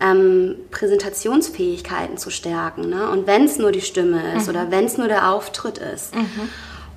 ähm, 0.00 0.56
Präsentationsfähigkeiten 0.70 2.18
zu 2.18 2.30
stärken. 2.30 2.88
Ne? 2.88 3.08
Und 3.10 3.26
wenn 3.26 3.44
es 3.44 3.58
nur 3.58 3.72
die 3.72 3.80
Stimme 3.80 4.36
ist 4.36 4.48
oder 4.48 4.70
wenn 4.70 4.84
es 4.84 4.98
nur 4.98 5.08
der 5.08 5.30
Auftritt 5.30 5.78
ist. 5.78 6.14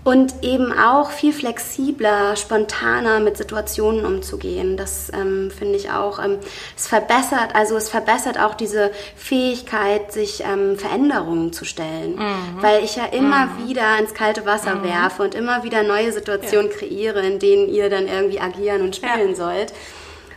Und 0.06 0.44
eben 0.44 0.72
auch 0.72 1.12
viel 1.12 1.34
flexibler, 1.34 2.36
spontaner 2.38 3.20
mit 3.20 3.36
Situationen 3.36 4.06
umzugehen. 4.06 4.78
Das 4.78 5.12
ähm, 5.14 5.52
finde 5.52 5.76
ich 5.76 5.92
auch. 5.92 6.24
Ähm, 6.24 6.38
es 6.76 6.88
verbessert, 6.88 7.54
also 7.54 7.76
es 7.76 7.90
verbessert 7.90 8.40
auch 8.40 8.56
diese 8.56 8.92
Fähigkeit, 9.16 10.12
sich 10.14 10.42
ähm, 10.46 10.78
Veränderungen 10.78 11.52
zu 11.52 11.66
stellen. 11.66 12.18
Weil 12.62 12.84
ich 12.84 12.96
ja 12.96 13.06
immer 13.06 13.50
wieder 13.68 14.00
ins 14.00 14.14
kalte 14.14 14.46
Wasser 14.46 14.84
werfe 14.84 15.24
und 15.24 15.36
immer 15.36 15.64
wieder 15.64 15.84
neue 15.84 16.12
Situationen 16.14 16.72
kreiere, 16.72 17.20
in 17.22 17.38
denen 17.40 17.68
ihr 17.68 17.90
dann 17.90 18.08
irgendwie 18.08 18.40
agieren 18.40 18.82
und 18.82 18.96
spielen 18.96 19.32
Ja. 19.32 19.36
sollt. 19.36 19.74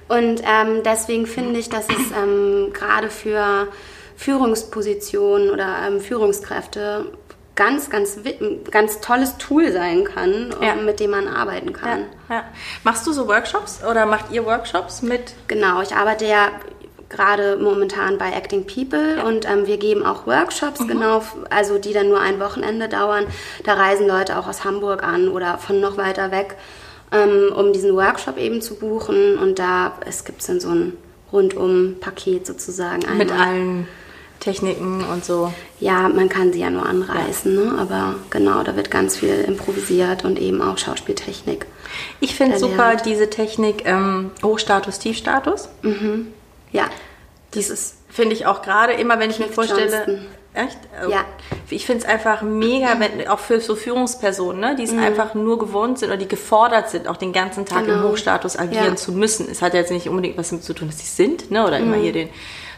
Und 0.08 0.42
ähm, 0.44 0.82
deswegen 0.84 1.26
finde 1.26 1.60
ich, 1.60 1.68
dass 1.70 1.86
es 1.88 2.10
ähm, 2.20 2.72
gerade 2.74 3.08
für 3.08 3.68
Führungspositionen 4.16 5.50
oder 5.50 5.76
ähm, 5.86 6.00
Führungskräfte 6.00 7.06
ganz, 7.54 7.90
ganz, 7.90 8.18
ganz 8.70 9.00
tolles 9.00 9.36
Tool 9.36 9.72
sein 9.72 10.04
kann, 10.04 10.54
Ja. 10.62 10.74
mit 10.74 11.00
dem 11.00 11.10
man 11.10 11.28
arbeiten 11.28 11.72
kann. 11.72 12.04
Ja. 12.30 12.44
Machst 12.82 13.06
du 13.06 13.12
so 13.12 13.28
Workshops 13.28 13.80
oder 13.88 14.06
macht 14.06 14.30
ihr 14.32 14.44
Workshops 14.46 15.02
mit 15.02 15.34
Genau, 15.48 15.82
ich 15.82 15.94
arbeite 15.94 16.24
ja 16.26 16.48
gerade 17.10 17.58
momentan 17.60 18.16
bei 18.16 18.32
Acting 18.32 18.66
People 18.66 19.22
und 19.26 19.44
ähm, 19.46 19.66
wir 19.66 19.76
geben 19.76 20.02
auch 20.06 20.26
Workshops, 20.26 20.78
genau, 20.86 21.18
f- 21.18 21.36
also 21.50 21.76
die 21.76 21.92
dann 21.92 22.08
nur 22.08 22.20
ein 22.20 22.40
Wochenende 22.40 22.88
dauern. 22.88 23.26
Da 23.64 23.74
reisen 23.74 24.08
Leute 24.08 24.38
auch 24.38 24.48
aus 24.48 24.64
Hamburg 24.64 25.02
an 25.02 25.28
oder 25.28 25.58
von 25.58 25.78
noch 25.78 25.98
weiter 25.98 26.30
weg, 26.30 26.56
ähm, 27.12 27.52
um 27.54 27.74
diesen 27.74 27.94
Workshop 27.94 28.38
eben 28.38 28.62
zu 28.62 28.76
buchen. 28.76 29.36
Und 29.36 29.58
da 29.58 29.92
es 30.06 30.24
gibt 30.24 30.48
dann 30.48 30.58
so 30.58 30.70
ein 30.70 30.94
Rundum-Paket 31.30 32.46
sozusagen. 32.46 33.02
mit 33.18 33.30
einmal. 33.30 33.46
allen 33.46 33.88
Techniken 34.42 35.04
und 35.04 35.24
so? 35.24 35.52
Ja, 35.78 36.08
man 36.08 36.28
kann 36.28 36.52
sie 36.52 36.60
ja 36.60 36.68
nur 36.70 36.84
anreißen, 36.84 37.54
ne? 37.54 37.78
aber 37.78 38.16
genau, 38.30 38.62
da 38.64 38.74
wird 38.76 38.90
ganz 38.90 39.16
viel 39.16 39.34
improvisiert 39.46 40.24
und 40.24 40.38
eben 40.38 40.60
auch 40.60 40.78
Schauspieltechnik. 40.78 41.66
Ich 42.20 42.34
finde 42.34 42.58
super 42.58 42.96
diese 42.96 43.30
Technik 43.30 43.84
ähm, 43.86 44.30
Hochstatus, 44.42 44.98
Tiefstatus. 44.98 45.68
Ja, 46.72 46.86
Dieses 47.54 47.96
finde 48.08 48.34
ich 48.34 48.46
auch 48.46 48.62
gerade 48.62 48.94
immer, 48.94 49.18
wenn 49.20 49.30
ich 49.30 49.38
mir 49.38 49.48
vorstelle. 49.48 49.90
Johnston. 49.90 50.26
Echt? 50.54 50.78
Oh. 51.06 51.10
Ja. 51.10 51.24
Ich 51.70 51.86
finde 51.86 52.02
es 52.04 52.08
einfach 52.08 52.42
mega, 52.42 52.98
wenn, 52.98 53.26
auch 53.28 53.38
für 53.38 53.58
so 53.60 53.74
Führungspersonen, 53.74 54.60
ne, 54.60 54.76
die 54.76 54.82
es 54.82 54.92
einfach 54.92 55.32
nur 55.34 55.58
gewohnt 55.58 55.98
sind 55.98 56.08
oder 56.10 56.18
die 56.18 56.28
gefordert 56.28 56.90
sind, 56.90 57.08
auch 57.08 57.16
den 57.16 57.32
ganzen 57.32 57.64
Tag 57.64 57.86
im 57.86 57.94
Mhm. 57.94 57.98
Genau. 58.00 58.08
Hochstatus 58.10 58.58
agieren 58.58 58.84
Ja. 58.84 58.96
zu 58.96 59.12
müssen. 59.12 59.48
Es 59.50 59.62
hat 59.62 59.72
ja 59.72 59.80
jetzt 59.80 59.90
nicht 59.92 60.08
unbedingt 60.10 60.36
was 60.36 60.50
damit 60.50 60.64
zu 60.64 60.74
tun, 60.74 60.88
dass 60.88 60.98
sie 60.98 61.06
sind, 61.06 61.50
ne, 61.50 61.66
oder 61.66 61.78
immer 61.78 61.96
hier 61.96 62.12
den 62.12 62.28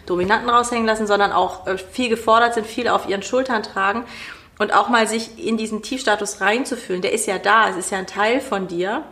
Dominanten 0.07 0.49
raushängen 0.51 0.87
lassen, 0.87 1.07
sondern 1.07 1.33
auch 1.33 1.67
äh, 1.67 1.79
viel 1.79 2.09
gefordert 2.09 2.55
sind, 2.55 2.67
viel 2.67 2.89
auf 2.89 3.09
ihren 3.09 3.23
Schultern 3.23 3.63
tragen 3.63 4.05
und 4.59 4.73
auch 4.73 4.89
mal 4.89 5.07
sich 5.07 5.45
in 5.45 5.57
diesen 5.57 5.83
Tiefstatus 5.83 6.41
reinzufühlen. 6.41 7.03
Der 7.03 7.13
ist 7.13 7.27
ja 7.27 7.39
da, 7.39 7.69
es 7.69 7.77
ist 7.77 7.91
ja 7.91 7.99
ein 7.99 8.07
Teil 8.07 8.41
von 8.41 8.69
dir, 8.69 9.03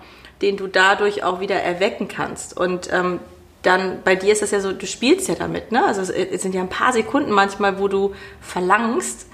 den 0.40 0.56
du 0.56 0.66
dadurch 0.66 1.24
auch 1.24 1.40
wieder 1.40 1.56
erwecken 1.56 2.08
kannst. 2.08 2.56
Und 2.56 2.92
ähm, 2.92 3.20
dann 3.62 4.02
bei 4.02 4.16
dir 4.16 4.32
ist 4.32 4.42
das 4.42 4.50
ja 4.50 4.60
so, 4.60 4.72
du 4.72 4.86
spielst 4.86 5.28
ja 5.28 5.34
damit, 5.36 5.72
ne? 5.72 5.84
Also 5.84 6.12
es, 6.12 6.42
sind 6.42 6.54
ja 6.54 6.60
ein 6.60 6.68
paar 6.68 6.92
Sekunden 6.92 7.30
manchmal, 7.30 7.78
wo 7.78 7.88
du 7.88 8.14
verlangst, 8.40 9.26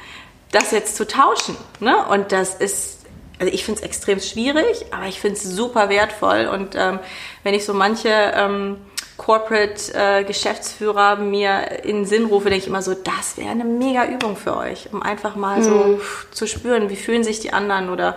das 0.52 0.70
jetzt 0.70 0.96
zu 0.96 1.06
tauschen, 1.06 1.56
ne? 1.80 2.04
Und 2.06 2.32
das 2.32 2.54
ist, 2.54 3.06
also 3.38 3.52
ich 3.52 3.64
finde 3.64 3.80
es 3.80 3.86
extrem 3.86 4.20
schwierig, 4.20 4.86
aber 4.90 5.06
ich 5.06 5.20
finde 5.20 5.36
es 5.36 5.44
super 5.44 5.88
wertvoll. 5.88 6.46
Und 6.46 6.74
ähm, 6.74 6.98
wenn 7.42 7.54
ich 7.54 7.64
so 7.64 7.72
manche 7.72 8.10
ähm, 8.10 8.76
Corporate-Geschäftsführer 9.18 11.16
mir 11.16 11.84
in 11.84 11.96
den 11.96 12.06
Sinn 12.06 12.24
rufe, 12.26 12.48
denke 12.48 12.62
ich 12.62 12.68
immer 12.68 12.82
so, 12.82 12.94
das 12.94 13.36
wäre 13.36 13.50
eine 13.50 13.64
mega 13.64 14.06
Übung 14.06 14.36
für 14.36 14.56
euch, 14.56 14.88
um 14.92 15.02
einfach 15.02 15.36
mal 15.36 15.62
so 15.62 16.00
zu 16.30 16.46
spüren, 16.46 16.88
wie 16.88 16.96
fühlen 16.96 17.24
sich 17.24 17.40
die 17.40 17.52
anderen 17.52 17.90
oder 17.90 18.16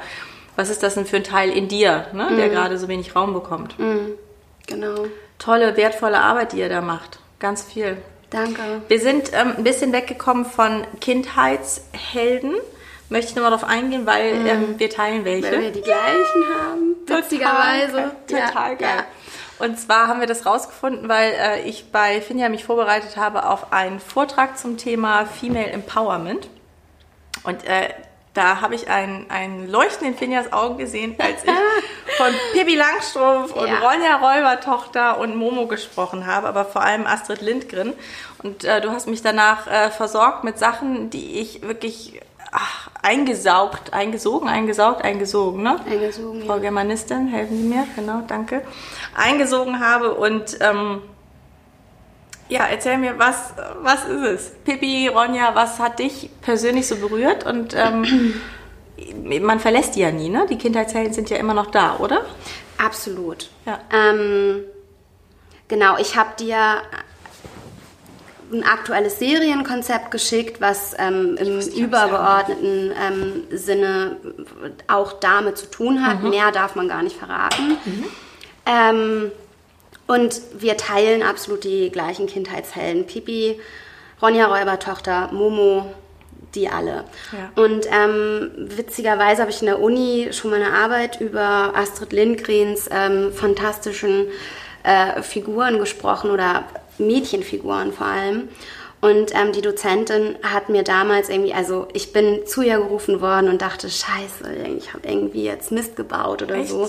was 0.55 0.69
ist 0.69 0.83
das 0.83 0.95
denn 0.95 1.05
für 1.05 1.17
ein 1.17 1.23
Teil 1.23 1.49
in 1.49 1.67
dir, 1.67 2.07
ne, 2.13 2.29
der 2.37 2.49
gerade 2.49 2.77
so 2.77 2.87
wenig 2.87 3.15
Raum 3.15 3.33
bekommt. 3.33 3.75
genau. 4.67 5.05
Tolle, 5.39 5.75
wertvolle 5.75 6.19
Arbeit, 6.19 6.53
die 6.53 6.59
ihr 6.59 6.69
da 6.69 6.81
macht. 6.81 7.17
Ganz 7.39 7.63
viel. 7.63 7.97
Danke. 8.29 8.61
Wir 8.87 8.99
sind 8.99 9.31
ähm, 9.33 9.53
ein 9.57 9.63
bisschen 9.63 9.91
weggekommen 9.91 10.45
von 10.45 10.85
Kindheitshelden. 10.99 12.53
Möchte 13.09 13.31
ich 13.31 13.35
nochmal 13.35 13.51
darauf 13.51 13.67
eingehen, 13.67 14.05
weil 14.05 14.45
ähm, 14.47 14.75
wir 14.77 14.89
teilen 14.89 15.25
welche. 15.25 15.51
Weil 15.51 15.61
wir 15.63 15.71
die 15.71 15.81
gleichen 15.81 16.45
haben, 16.59 16.95
witzigerweise. 17.07 18.11
Total 18.27 18.39
Ja, 18.39 18.73
geil. 18.75 18.77
ja. 18.81 19.03
Und 19.61 19.79
zwar 19.79 20.07
haben 20.07 20.19
wir 20.19 20.27
das 20.27 20.45
rausgefunden, 20.45 21.07
weil 21.07 21.33
äh, 21.33 21.61
ich 21.61 21.91
bei 21.91 22.19
Finja 22.19 22.49
mich 22.49 22.63
vorbereitet 22.63 23.15
habe 23.15 23.47
auf 23.47 23.71
einen 23.71 23.99
Vortrag 23.99 24.57
zum 24.57 24.77
Thema 24.77 25.25
Female 25.27 25.69
Empowerment. 25.69 26.49
Und 27.43 27.63
äh, 27.65 27.89
da 28.33 28.61
habe 28.61 28.73
ich 28.73 28.89
ein, 28.89 29.27
ein 29.29 29.67
Leuchten 29.67 30.07
in 30.07 30.15
Finjas 30.15 30.51
Augen 30.51 30.77
gesehen, 30.77 31.15
als 31.19 31.43
ich 31.43 31.51
von 32.17 32.33
Pippi 32.53 32.75
Langstrumpf 32.75 33.53
und 33.53 33.67
Ja. 33.67 33.79
Ronja 33.79 34.15
Räubertochter 34.15 35.19
und 35.19 35.35
Momo 35.35 35.67
gesprochen 35.67 36.25
habe, 36.25 36.47
aber 36.47 36.65
vor 36.65 36.81
allem 36.81 37.05
Astrid 37.05 37.41
Lindgren. 37.41 37.93
Und 38.41 38.63
äh, 38.63 38.81
du 38.81 38.91
hast 38.91 39.07
mich 39.07 39.21
danach 39.21 39.67
äh, 39.67 39.91
versorgt 39.91 40.43
mit 40.43 40.57
Sachen, 40.57 41.11
die 41.11 41.39
ich 41.39 41.61
wirklich 41.61 42.19
ach, 42.51 42.80
eingesaugt, 43.01 43.93
eingesogen, 43.93 44.47
eingesaugt, 44.47 45.03
eingesogen, 45.03 45.63
ne? 45.63 45.79
Eingesogen, 45.89 46.43
Frau 46.45 46.55
ja. 46.55 46.61
Germanistin, 46.61 47.27
helfen 47.27 47.57
Sie 47.57 47.63
mir, 47.63 47.87
genau, 47.95 48.21
danke. 48.27 48.61
Eingesogen 49.15 49.79
habe 49.79 50.13
und 50.13 50.57
ähm, 50.61 51.01
ja, 52.47 52.65
erzähl 52.65 52.97
mir, 52.97 53.17
was, 53.17 53.53
was 53.81 54.05
ist 54.05 54.23
es? 54.23 54.51
Pippi, 54.65 55.07
Ronja, 55.07 55.55
was 55.55 55.79
hat 55.79 55.99
dich 55.99 56.29
persönlich 56.41 56.85
so 56.85 56.97
berührt? 56.97 57.45
Und 57.45 57.73
ähm, 57.75 58.41
man 59.41 59.59
verlässt 59.59 59.95
die 59.95 60.01
ja 60.01 60.11
nie, 60.11 60.29
ne? 60.29 60.45
Die 60.49 60.57
Kindheitshelden 60.57 61.13
sind 61.13 61.29
ja 61.29 61.37
immer 61.37 61.53
noch 61.53 61.67
da, 61.67 61.97
oder? 61.97 62.25
Absolut. 62.77 63.49
Ja. 63.65 63.79
Ähm, 63.91 64.63
genau, 65.69 65.97
ich 65.97 66.17
habe 66.17 66.31
dir 66.37 66.81
ein 68.51 68.63
aktuelles 68.63 69.19
Serienkonzept 69.19 70.11
geschickt, 70.11 70.61
was 70.61 70.95
ähm, 70.97 71.37
im 71.37 71.59
übergeordneten 71.59 72.91
ähm, 72.91 73.43
Sinne 73.51 74.17
auch 74.87 75.13
damit 75.13 75.57
zu 75.57 75.69
tun 75.69 76.05
hat. 76.05 76.23
Mehr 76.23 76.51
darf 76.51 76.75
man 76.75 76.87
gar 76.87 77.03
nicht 77.03 77.15
verraten. 77.15 77.77
Ähm, 78.65 79.31
und 80.07 80.41
wir 80.59 80.77
teilen 80.77 81.23
absolut 81.23 81.63
die 81.63 81.89
gleichen 81.89 82.27
Kindheitshelden. 82.27 83.05
Pipi, 83.05 83.59
Ronja 84.21 84.47
Räubertochter, 84.47 85.29
Momo, 85.31 85.93
die 86.53 86.67
alle. 86.67 87.05
Ja. 87.31 87.63
Und 87.63 87.87
ähm, 87.89 88.51
witzigerweise 88.57 89.41
habe 89.41 89.51
ich 89.51 89.61
in 89.61 89.67
der 89.67 89.79
Uni 89.79 90.29
schon 90.31 90.51
mal 90.51 90.61
eine 90.61 90.73
Arbeit 90.73 91.21
über 91.21 91.73
Astrid 91.75 92.11
Lindgrens 92.11 92.89
ähm, 92.91 93.31
fantastischen 93.31 94.27
äh, 94.83 95.21
Figuren 95.21 95.79
gesprochen 95.79 96.31
oder 96.31 96.65
Mädchenfiguren 96.97 97.93
vor 97.93 98.07
allem. 98.07 98.49
Und 99.01 99.33
ähm, 99.33 99.51
die 99.51 99.61
Dozentin 99.61 100.35
hat 100.43 100.69
mir 100.69 100.83
damals 100.83 101.29
irgendwie, 101.29 101.53
also 101.53 101.87
ich 101.93 102.13
bin 102.13 102.45
zu 102.45 102.61
ihr 102.61 102.77
gerufen 102.77 103.19
worden 103.19 103.49
und 103.49 103.61
dachte, 103.61 103.89
scheiße, 103.89 104.53
ich 104.77 104.93
habe 104.93 105.07
irgendwie 105.07 105.43
jetzt 105.43 105.71
Mist 105.71 105.95
gebaut 105.95 106.43
oder 106.43 106.55
Echt? 106.55 106.69
so. 106.69 106.87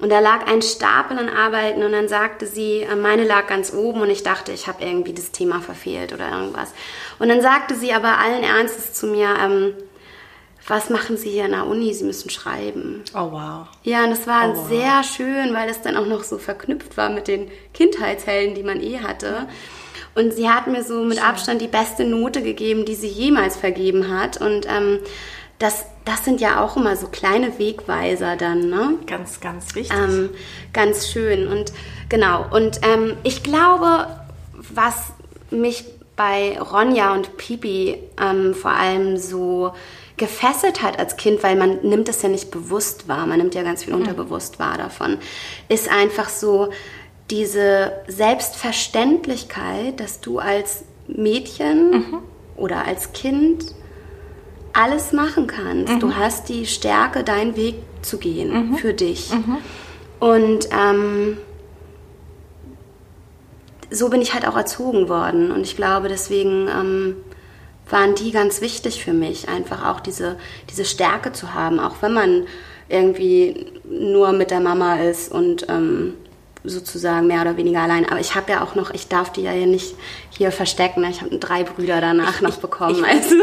Und 0.00 0.10
da 0.10 0.18
lag 0.18 0.48
ein 0.48 0.60
Stapel 0.60 1.16
an 1.16 1.28
Arbeiten 1.28 1.84
und 1.84 1.92
dann 1.92 2.08
sagte 2.08 2.46
sie, 2.46 2.80
äh, 2.80 2.96
meine 2.96 3.24
lag 3.24 3.46
ganz 3.46 3.72
oben 3.72 4.00
und 4.00 4.10
ich 4.10 4.24
dachte, 4.24 4.50
ich 4.50 4.66
habe 4.66 4.84
irgendwie 4.84 5.12
das 5.12 5.30
Thema 5.30 5.60
verfehlt 5.60 6.12
oder 6.12 6.28
irgendwas. 6.28 6.72
Und 7.20 7.28
dann 7.28 7.40
sagte 7.40 7.76
sie 7.76 7.92
aber 7.92 8.18
allen 8.18 8.42
Ernstes 8.42 8.92
zu 8.92 9.06
mir, 9.06 9.28
ähm, 9.40 9.74
was 10.66 10.88
machen 10.90 11.16
Sie 11.16 11.30
hier 11.30 11.44
in 11.44 11.50
der 11.52 11.66
Uni? 11.66 11.92
Sie 11.92 12.04
müssen 12.04 12.30
schreiben. 12.30 13.02
Oh, 13.14 13.32
wow. 13.32 13.66
Ja, 13.82 14.04
und 14.04 14.10
das 14.10 14.26
war 14.26 14.50
Oh, 14.50 14.56
wow. 14.56 14.68
sehr 14.68 15.02
schön, 15.04 15.52
weil 15.54 15.68
es 15.68 15.82
dann 15.82 15.96
auch 15.96 16.06
noch 16.06 16.22
so 16.24 16.38
verknüpft 16.38 16.96
war 16.96 17.10
mit 17.10 17.28
den 17.28 17.50
Kindheitshelden, 17.74 18.54
die 18.54 18.62
man 18.62 18.80
eh 18.80 19.00
hatte. 19.00 19.46
Und 20.14 20.32
sie 20.32 20.48
hat 20.48 20.66
mir 20.66 20.82
so 20.84 21.02
mit 21.04 21.22
Abstand 21.22 21.60
die 21.60 21.68
beste 21.68 22.04
Note 22.04 22.42
gegeben, 22.42 22.84
die 22.84 22.94
sie 22.94 23.08
jemals 23.08 23.56
vergeben 23.56 24.08
hat. 24.16 24.40
Und 24.40 24.66
ähm, 24.68 25.00
das, 25.58 25.84
das 26.04 26.24
sind 26.24 26.40
ja 26.40 26.62
auch 26.64 26.76
immer 26.76 26.96
so 26.96 27.08
kleine 27.08 27.58
Wegweiser 27.58 28.36
dann, 28.36 28.70
ne? 28.70 28.94
Ganz, 29.06 29.40
ganz 29.40 29.74
wichtig. 29.74 29.96
Ähm, 29.96 30.30
ganz 30.72 31.08
schön. 31.08 31.48
Und 31.48 31.72
genau. 32.08 32.46
Und 32.50 32.80
ähm, 32.82 33.16
ich 33.22 33.42
glaube, 33.42 34.06
was 34.72 35.12
mich 35.50 35.84
bei 36.16 36.58
Ronja 36.60 37.12
und 37.12 37.36
Pipi 37.36 37.98
ähm, 38.20 38.54
vor 38.54 38.70
allem 38.70 39.16
so 39.16 39.74
gefesselt 40.16 40.82
hat 40.82 40.98
als 40.98 41.16
Kind, 41.16 41.42
weil 41.42 41.56
man 41.56 41.80
nimmt 41.82 42.08
es 42.08 42.22
ja 42.22 42.28
nicht 42.28 42.50
bewusst 42.50 43.08
wahr, 43.08 43.26
man 43.26 43.38
nimmt 43.38 43.54
ja 43.54 43.62
ganz 43.62 43.84
viel 43.84 43.94
unterbewusst 43.94 44.58
wahr 44.58 44.78
davon, 44.78 45.18
ist 45.68 45.90
einfach 45.90 46.28
so 46.28 46.70
diese 47.30 47.92
Selbstverständlichkeit, 48.06 49.98
dass 49.98 50.20
du 50.20 50.38
als 50.38 50.84
Mädchen 51.08 52.04
oder 52.56 52.84
als 52.86 53.12
Kind 53.12 53.74
alles 54.72 55.12
machen 55.12 55.46
kannst. 55.46 56.02
Du 56.02 56.14
hast 56.16 56.48
die 56.48 56.66
Stärke, 56.66 57.24
deinen 57.24 57.56
Weg 57.56 57.76
zu 58.02 58.18
gehen 58.18 58.76
für 58.76 58.92
dich. 58.92 59.30
Und 60.20 60.68
ähm, 60.72 61.38
so 63.90 64.08
bin 64.10 64.20
ich 64.20 64.34
halt 64.34 64.46
auch 64.46 64.56
erzogen 64.56 65.08
worden. 65.08 65.50
Und 65.50 65.62
ich 65.62 65.76
glaube, 65.76 66.08
deswegen 66.08 66.68
ähm, 66.68 67.16
waren 67.90 68.14
die 68.14 68.30
ganz 68.32 68.60
wichtig 68.60 69.04
für 69.04 69.12
mich, 69.12 69.48
einfach 69.48 69.84
auch 69.86 70.00
diese, 70.00 70.36
diese 70.70 70.84
Stärke 70.84 71.32
zu 71.32 71.54
haben, 71.54 71.78
auch 71.80 71.96
wenn 72.00 72.12
man 72.12 72.46
irgendwie 72.88 73.66
nur 73.84 74.32
mit 74.32 74.50
der 74.50 74.60
Mama 74.60 74.96
ist 75.00 75.30
und 75.32 75.66
ähm, 75.68 76.14
sozusagen 76.66 77.26
mehr 77.26 77.42
oder 77.42 77.58
weniger 77.58 77.80
allein. 77.80 78.08
Aber 78.08 78.20
ich 78.20 78.34
habe 78.34 78.52
ja 78.52 78.62
auch 78.64 78.74
noch, 78.74 78.90
ich 78.94 79.08
darf 79.08 79.30
die 79.32 79.42
ja 79.42 79.50
hier 79.52 79.66
nicht 79.66 79.94
hier 80.30 80.50
verstecken. 80.50 81.02
ne? 81.02 81.10
Ich 81.10 81.20
habe 81.20 81.36
drei 81.38 81.62
Brüder 81.62 82.00
danach 82.00 82.40
noch 82.40 82.56
bekommen. 82.56 82.96
Ich, 82.96 83.04
also, 83.06 83.34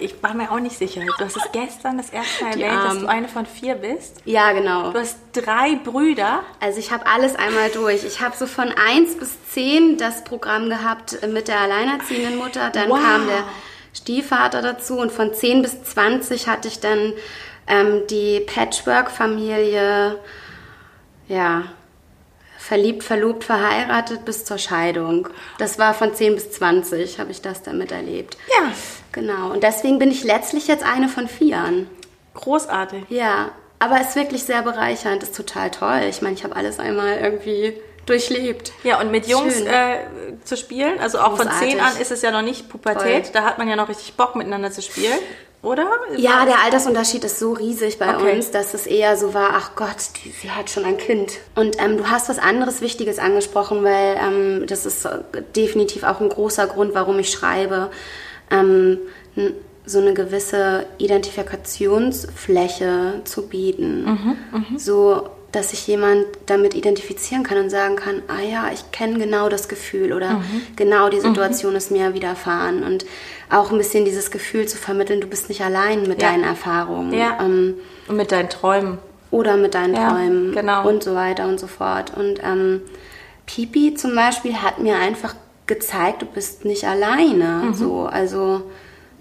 ich, 0.00 0.12
ich 0.14 0.22
war 0.22 0.32
mir 0.32 0.50
auch 0.50 0.58
nicht 0.58 0.78
sicher. 0.78 1.02
Du 1.18 1.24
hast 1.24 1.36
es 1.36 1.42
gestern 1.52 1.98
das 1.98 2.08
erste 2.10 2.44
Mal 2.44 2.58
erwähnt, 2.60 2.84
dass 2.84 2.98
du 3.00 3.06
eine 3.06 3.28
von 3.28 3.44
vier 3.44 3.74
bist. 3.74 4.22
ja, 4.24 4.52
genau. 4.52 4.90
Du 4.90 4.98
hast 4.98 5.18
drei 5.34 5.76
Brüder. 5.84 6.40
Also 6.60 6.78
ich 6.78 6.90
habe 6.92 7.06
alles 7.06 7.36
einmal 7.36 7.68
durch. 7.70 8.04
Ich 8.04 8.22
habe 8.22 8.34
so 8.36 8.46
von 8.46 8.68
1 8.72 9.16
bis 9.16 9.30
10 9.52 9.98
das 9.98 10.24
Programm 10.24 10.70
gehabt 10.70 11.18
mit 11.30 11.48
der 11.48 11.60
alleinerziehenden 11.60 12.36
Mutter. 12.38 12.70
Dann 12.70 12.88
Wow. 12.88 13.00
kam 13.02 13.26
der 13.26 13.44
Stiefvater 13.92 14.62
dazu 14.62 14.98
und 14.98 15.12
von 15.12 15.34
10 15.34 15.62
bis 15.62 15.82
20 15.82 16.48
hatte 16.48 16.68
ich 16.68 16.80
dann 16.80 17.12
ähm, 17.66 18.02
die 18.08 18.40
Patchwork-Familie, 18.40 20.18
ja, 21.28 21.64
verliebt, 22.58 23.02
verlobt, 23.02 23.44
verheiratet 23.44 24.24
bis 24.24 24.44
zur 24.44 24.58
Scheidung. 24.58 25.28
Das 25.58 25.78
war 25.78 25.94
von 25.94 26.14
10 26.14 26.34
bis 26.34 26.52
20, 26.52 27.18
habe 27.18 27.30
ich 27.30 27.42
das 27.42 27.62
dann 27.62 27.78
miterlebt. 27.78 28.36
Ja. 28.48 28.72
Genau. 29.12 29.52
Und 29.52 29.62
deswegen 29.62 29.98
bin 29.98 30.10
ich 30.10 30.24
letztlich 30.24 30.68
jetzt 30.68 30.84
eine 30.84 31.08
von 31.08 31.28
vieren. 31.28 31.86
Großartig. 32.34 33.04
Ja, 33.10 33.52
aber 33.78 34.00
es 34.00 34.10
ist 34.10 34.16
wirklich 34.16 34.44
sehr 34.44 34.62
bereichernd, 34.62 35.22
ist 35.22 35.36
total 35.36 35.70
toll. 35.70 36.02
Ich 36.08 36.22
meine, 36.22 36.34
ich 36.34 36.44
habe 36.44 36.56
alles 36.56 36.78
einmal 36.78 37.18
irgendwie 37.18 37.74
durchlebt. 38.06 38.72
Ja, 38.84 39.00
und 39.00 39.10
mit 39.10 39.26
Jungs 39.28 39.60
äh, 39.60 39.96
zu 40.44 40.56
spielen, 40.56 40.98
also 41.00 41.18
auch 41.20 41.36
von 41.36 41.46
Großartig. 41.46 41.70
10 41.72 41.80
an 41.80 41.96
ist 42.00 42.10
es 42.10 42.22
ja 42.22 42.30
noch 42.30 42.42
nicht 42.42 42.68
Pubertät, 42.68 43.24
Voll. 43.26 43.32
da 43.34 43.42
hat 43.44 43.58
man 43.58 43.68
ja 43.68 43.76
noch 43.76 43.88
richtig 43.88 44.14
Bock 44.14 44.34
miteinander 44.36 44.70
zu 44.72 44.82
spielen, 44.82 45.18
oder? 45.62 45.86
Ja, 46.16 46.44
der 46.44 46.60
Altersunterschied 46.64 47.22
ist 47.22 47.38
so 47.38 47.52
riesig 47.52 48.00
bei 48.00 48.16
Okay. 48.16 48.32
uns, 48.34 48.50
dass 48.50 48.74
es 48.74 48.88
eher 48.88 49.16
so 49.16 49.32
war, 49.34 49.50
ach 49.54 49.76
Gott, 49.76 49.94
die, 50.24 50.30
sie 50.30 50.50
hat 50.50 50.70
schon 50.70 50.84
ein 50.84 50.98
Kind. 50.98 51.34
Und 51.54 51.80
ähm, 51.80 51.98
du 51.98 52.10
hast 52.10 52.28
was 52.28 52.40
anderes 52.40 52.80
Wichtiges 52.80 53.20
angesprochen, 53.20 53.84
weil 53.84 54.16
ähm, 54.20 54.66
das 54.66 54.84
ist 54.86 55.04
äh, 55.04 55.18
definitiv 55.54 56.02
auch 56.02 56.20
ein 56.20 56.28
großer 56.28 56.66
Grund, 56.66 56.94
warum 56.94 57.16
ich 57.20 57.30
schreibe. 57.30 57.90
Ähm, 58.50 58.98
so 59.86 60.00
eine 60.00 60.14
gewisse 60.14 60.84
Identifikationsfläche 60.98 63.20
zu 63.24 63.46
bieten. 63.48 64.36
so, 64.76 65.28
dass 65.52 65.70
sich 65.70 65.86
jemand 65.86 66.24
damit 66.46 66.74
identifizieren 66.74 67.42
kann 67.44 67.58
und 67.58 67.68
sagen 67.70 67.96
kann, 67.96 68.22
ah 68.28 68.40
ja, 68.42 68.70
ich 68.72 68.90
kenne 68.90 69.18
genau 69.18 69.48
das 69.50 69.68
Gefühl 69.68 70.12
oder 70.14 70.42
genau 70.76 71.10
die 71.10 71.20
Situation 71.20 71.74
ist 71.76 71.90
mir 71.90 72.14
widerfahren. 72.14 72.82
Und 72.82 73.04
auch 73.50 73.70
ein 73.70 73.76
bisschen 73.78 74.04
dieses 74.06 74.30
Gefühl 74.30 74.66
zu 74.66 74.78
vermitteln, 74.78 75.20
du 75.20 75.26
bist 75.26 75.50
nicht 75.50 75.60
allein 75.62 76.04
mit 76.08 76.22
Ja. 76.22 76.30
deinen 76.30 76.44
Erfahrungen. 76.44 77.12
Ja. 77.12 77.38
Ähm, 77.40 77.74
Und 78.08 78.16
mit 78.16 78.32
deinen 78.32 78.48
Träumen. 78.48 78.96
oder 79.30 79.56
mit 79.58 79.74
deinen 79.74 79.94
Ja, 79.94 80.10
Träumen 80.10 80.52
genau. 80.52 80.88
und 80.88 81.02
so 81.02 81.14
weiter 81.14 81.46
und 81.46 81.60
so 81.60 81.66
fort. 81.66 82.12
Und 82.16 82.40
ähm, 82.42 82.80
Pipi 83.46 83.94
zum 83.94 84.14
Beispiel 84.14 84.56
hat 84.56 84.78
mir 84.78 84.96
einfach 84.96 85.34
gezeigt, 85.66 86.22
du 86.22 86.26
bist 86.26 86.64
nicht 86.64 86.84
alleine. 86.88 87.62
Mhm. 87.66 87.74
So, 87.74 88.02
also 88.06 88.62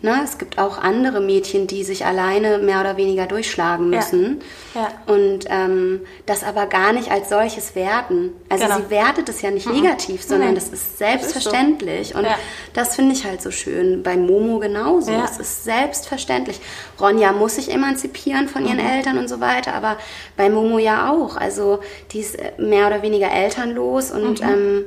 ne, 0.01 0.21
es 0.23 0.37
gibt 0.37 0.57
auch 0.57 0.77
andere 0.79 1.21
Mädchen, 1.21 1.67
die 1.67 1.83
sich 1.83 2.05
alleine 2.05 2.57
mehr 2.57 2.79
oder 2.81 2.97
weniger 2.97 3.25
durchschlagen 3.27 3.91
Ja. 3.91 3.99
müssen. 3.99 4.41
Ja. 4.73 4.87
Und 5.13 5.45
ähm, 5.49 6.01
das 6.25 6.43
aber 6.43 6.65
gar 6.67 6.93
nicht 6.93 7.11
als 7.11 7.29
solches 7.29 7.75
werten. 7.75 8.31
Also 8.49 8.63
Genau. 8.65 8.77
sie 8.77 8.89
wertet 8.89 9.29
es 9.29 9.41
ja 9.41 9.51
nicht 9.51 9.67
negativ, 9.69 10.23
sondern 10.23 10.47
Nein. 10.49 10.55
das 10.55 10.69
ist 10.69 10.97
selbstverständlich. 10.97 12.15
Und 12.15 12.23
Ja. 12.25 12.35
das 12.73 12.95
finde 12.95 13.13
ich 13.13 13.25
halt 13.25 13.41
so 13.41 13.51
schön. 13.51 14.03
Bei 14.03 14.15
Momo 14.17 14.59
genauso. 14.59 15.11
Ja. 15.11 15.25
Es 15.25 15.37
ist 15.37 15.63
selbstverständlich. 15.63 16.59
Ronja 16.99 17.31
muss 17.31 17.55
sich 17.55 17.71
emanzipieren 17.71 18.47
von 18.47 18.63
Mhm. 18.63 18.69
ihren 18.69 18.79
Eltern 18.79 19.17
und 19.17 19.27
so 19.27 19.39
weiter, 19.39 19.73
aber 19.73 19.97
bei 20.37 20.49
Momo 20.49 20.79
ja 20.79 21.11
auch. 21.11 21.35
Also 21.37 21.79
die 22.11 22.19
ist 22.19 22.35
äh, 22.39 22.51
mehr 22.57 22.87
oder 22.87 23.01
weniger 23.01 23.31
elternlos 23.31 24.11
und 24.11 24.41
Mhm. 24.41 24.47
ähm, 24.49 24.85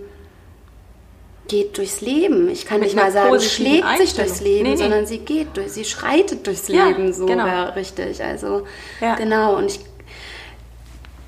geht 1.48 1.76
durchs 1.76 2.00
Leben. 2.00 2.48
Ich 2.48 2.64
kann 2.66 2.80
Mit 2.80 2.88
nicht 2.88 2.96
mal 2.96 3.12
sagen, 3.12 3.28
positiven 3.28 3.82
schlägt 3.82 3.98
sich 3.98 4.14
durchs 4.14 4.40
Leben, 4.40 4.64
Nee, 4.64 4.70
nee. 4.70 4.76
sondern 4.76 5.06
sie 5.06 5.18
geht 5.18 5.56
durch, 5.56 5.72
sie 5.72 5.84
schreitet 5.84 6.46
durchs 6.46 6.68
Ja, 6.68 6.86
Leben, 6.88 7.12
so 7.12 7.26
genau. 7.26 7.44
wäre 7.44 7.76
richtig. 7.76 8.22
Also 8.22 8.66
Ja. 9.00 9.14
genau 9.16 9.56
und 9.56 9.66
ich 9.66 9.80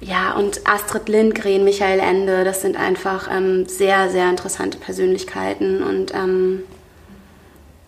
ja, 0.00 0.34
und 0.34 0.60
Astrid 0.68 1.08
Lindgren, 1.08 1.64
Michael 1.64 2.00
Ende, 2.00 2.44
das 2.44 2.60
sind 2.60 2.76
einfach 2.78 3.28
ähm, 3.34 3.66
sehr, 3.66 4.10
sehr 4.10 4.28
interessante 4.28 4.76
Persönlichkeiten 4.78 5.82
und 5.82 6.12
ähm, 6.14 6.62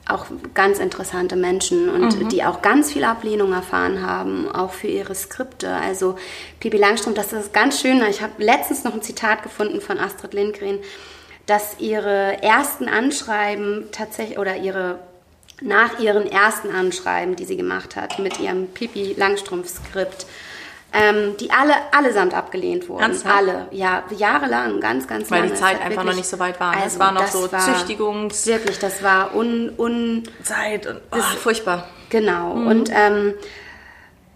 auch 0.07 0.25
ganz 0.55 0.79
interessante 0.79 1.37
Menschen 1.37 1.91
und 1.91 2.19
Mhm. 2.19 2.29
die 2.31 2.43
auch 2.45 2.63
ganz 2.63 2.91
viel 2.93 3.05
Ablehnung 3.05 3.53
erfahren 3.53 4.01
haben, 4.07 4.51
auch 4.51 4.73
für 4.73 4.87
ihre 4.87 5.15
Skripte. 5.15 5.69
Also 5.71 6.17
Pippi 6.61 6.79
Langstrumpf, 6.79 7.15
das 7.17 7.33
ist 7.35 7.53
ganz 7.53 7.79
schön. 7.81 8.03
Ich 8.09 8.23
habe 8.23 8.43
letztens 8.43 8.85
noch 8.85 8.95
ein 8.95 9.03
Zitat 9.03 9.43
gefunden 9.43 9.83
von 9.83 9.99
Astrid 9.99 10.33
Lindgren, 10.33 10.79
dass 11.49 11.81
ihre 11.81 12.41
ersten 12.43 12.89
Anschreiben 12.89 13.87
tatsächlich 13.91 14.39
oder 14.39 14.57
ihre 14.57 15.01
nach 15.61 15.99
ihren 15.99 16.31
ersten 16.31 16.71
Anschreiben, 16.71 17.35
die 17.35 17.45
sie 17.45 17.57
gemacht 17.57 17.97
hat 17.97 18.21
mit 18.21 18.39
ihrem 18.39 18.69
Pippi 18.69 19.15
Langstrumpf 19.19 19.69
Skript, 19.69 20.25
ähm, 20.93 21.37
die 21.41 21.51
alle 21.51 21.75
allesamt 21.91 22.33
abgelehnt 22.33 22.89
wurden. 22.89 23.03
Ernsthaft? 23.03 23.35
Alle, 23.37 23.67
ja, 23.73 24.05
jahrelang, 24.17 24.79
ganz, 24.81 25.09
ganz 25.09 25.29
Weil 25.33 25.39
lange. 25.41 25.49
die 25.51 25.55
Es 25.55 25.61
Zeit 25.61 25.73
einfach 25.81 25.89
wirklich- 25.91 26.07
noch 26.07 26.15
nicht 26.15 26.29
so 26.29 26.39
weit 26.39 26.61
war. 26.61 26.71
ne? 26.71 26.77
es 26.79 26.85
Also, 26.85 26.99
war 27.01 27.11
noch 27.13 27.27
so 27.27 27.51
war- 27.51 27.61
Züchtigungs... 27.61 28.47
Wirklich, 28.47 28.79
das 28.79 29.03
war 29.03 29.35
un, 29.35 29.73
un 29.77 30.23
Zeit 30.45 30.87
und 30.87 31.01
oh, 31.11 31.17
furchtbar. 31.43 31.89
genau. 32.09 32.53
Und 32.53 32.91
ähm, 32.95 33.35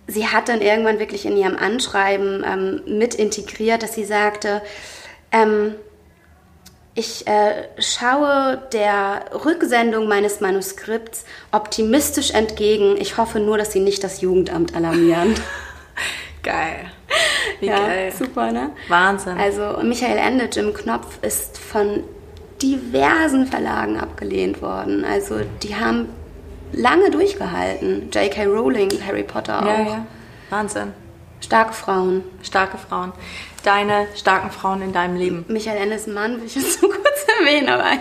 sie 0.09 0.27
hat 0.27 0.49
dann 0.49 0.61
irgendwann 0.61 0.99
wirklich 0.99 1.25
in 1.25 1.37
ihrem 1.37 1.57
Anschreiben 1.57 2.45
ähm, 2.45 2.83
mit 2.99 3.15
integriert, 3.15 3.83
dass 3.85 3.95
sie 3.95 4.05
sagte, 4.05 4.61
ähm, 5.31 5.77
ich 6.95 7.27
äh, 7.27 7.69
schaue 7.79 8.63
der 8.73 9.25
Rücksendung 9.45 10.09
meines 10.09 10.41
Manuskripts 10.41 11.25
optimistisch 11.51 12.33
entgegen. 12.33 12.97
Ich 12.99 13.17
hoffe 13.17 13.41
nur, 13.41 13.57
dass 13.57 13.73
sie 13.73 13.81
nicht 13.81 14.05
das 14.05 14.21
Jugendamt 14.21 14.77
alarmieren. 14.77 15.35
Geil. 16.43 16.91
Wie 17.61 17.67
ja, 17.67 17.77
geil. 17.77 18.13
super, 18.13 18.51
ne? 18.51 18.71
Wahnsinn. 18.89 19.39
Also 19.39 19.79
Michael 19.83 20.19
Ende, 20.19 20.49
Jim 20.53 20.75
Knopf 20.75 21.19
ist 21.23 21.57
von 21.57 22.03
diversen 22.61 23.47
Verlagen 23.47 24.01
abgelehnt 24.01 24.61
worden. 24.61 25.05
Also 25.05 25.41
die 25.63 25.77
haben 25.77 26.09
lange 26.73 27.11
durchgehalten. 27.11 28.11
J.K. 28.13 28.45
Rowling, 28.47 28.91
Harry 29.07 29.23
Potter 29.23 29.63
auch. 29.63 29.67
ja, 29.67 29.81
ja. 29.83 30.07
Wahnsinn. 30.51 30.93
Starke 31.43 31.75
Frauen. 31.75 32.23
Starke 32.43 32.79
Frauen. 32.79 33.13
Deine 33.65 34.07
starken 34.17 34.51
Frauen 34.51 34.83
in 34.83 34.93
deinem 34.93 35.17
Leben. 35.17 35.45
Michael 35.49 35.77
Ennismann 35.77 36.39
will 36.39 36.47
ich 36.47 36.55
jetzt 36.55 36.81
so 36.81 36.89
kurz 36.89 37.27
erwähnen, 37.41 37.69
aber 37.69 37.93
ja. 37.93 37.99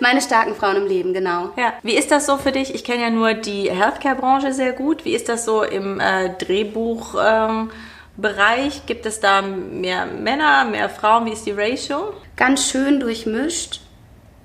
Meine 0.00 0.20
starken 0.20 0.54
Frauen 0.54 0.76
im 0.76 0.86
Leben, 0.86 1.14
genau. 1.14 1.50
Ja. 1.56 1.72
Wie 1.82 1.96
ist 1.96 2.10
das 2.10 2.26
so 2.26 2.36
für 2.36 2.52
dich? 2.52 2.74
Ich 2.74 2.84
kenne 2.84 3.02
ja 3.02 3.10
nur 3.10 3.34
die 3.34 3.70
Healthcare-Branche 3.70 4.52
sehr 4.52 4.72
gut. 4.72 5.04
Wie 5.04 5.14
ist 5.14 5.28
das 5.28 5.44
so 5.44 5.62
im 5.62 5.98
äh, 6.00 6.30
Drehbuch? 6.38 7.14
Ähm, 7.20 7.70
Bereich? 8.16 8.86
Gibt 8.86 9.06
es 9.06 9.20
da 9.20 9.42
mehr 9.42 10.06
Männer, 10.06 10.64
mehr 10.64 10.88
Frauen? 10.88 11.26
Wie 11.26 11.32
ist 11.32 11.46
die 11.46 11.52
Ratio? 11.52 12.14
Ganz 12.36 12.70
schön 12.70 13.00
durchmischt, 13.00 13.80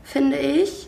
finde 0.04 0.38
ich. 0.38 0.88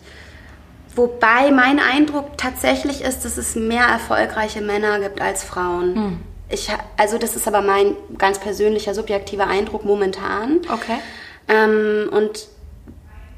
Wobei 0.96 1.52
mein 1.52 1.80
Eindruck 1.80 2.38
tatsächlich 2.38 3.02
ist, 3.02 3.26
dass 3.26 3.38
es 3.38 3.56
mehr 3.56 3.86
erfolgreiche 3.86 4.62
Männer 4.62 5.00
gibt 5.00 5.22
als 5.22 5.44
Frauen. 5.44 5.96
Hm. 5.96 6.20
Ich, 6.50 6.70
also 6.98 7.18
das 7.18 7.36
ist 7.36 7.48
aber 7.48 7.62
mein 7.62 7.96
ganz 8.18 8.40
persönlicher, 8.40 8.94
subjektiver 8.94 9.48
Eindruck 9.48 9.86
momentan. 9.86 10.62
Okay. 10.72 11.00
Ähm, 11.48 12.10
und 12.12 12.48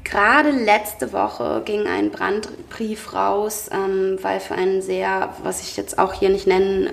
gerade 0.04 0.50
letzte 0.50 1.12
Woche 1.12 1.62
ging 1.64 1.86
ein 1.86 2.10
Brandbrief 2.10 3.14
raus, 3.14 3.70
ähm, 3.72 4.18
weil 4.22 4.40
für 4.40 4.54
einen 4.54 4.82
sehr, 4.82 5.34
was 5.42 5.62
ich 5.62 5.76
jetzt 5.76 5.98
auch 5.98 6.12
hier 6.12 6.28
nicht 6.28 6.46
nennen 6.46 6.90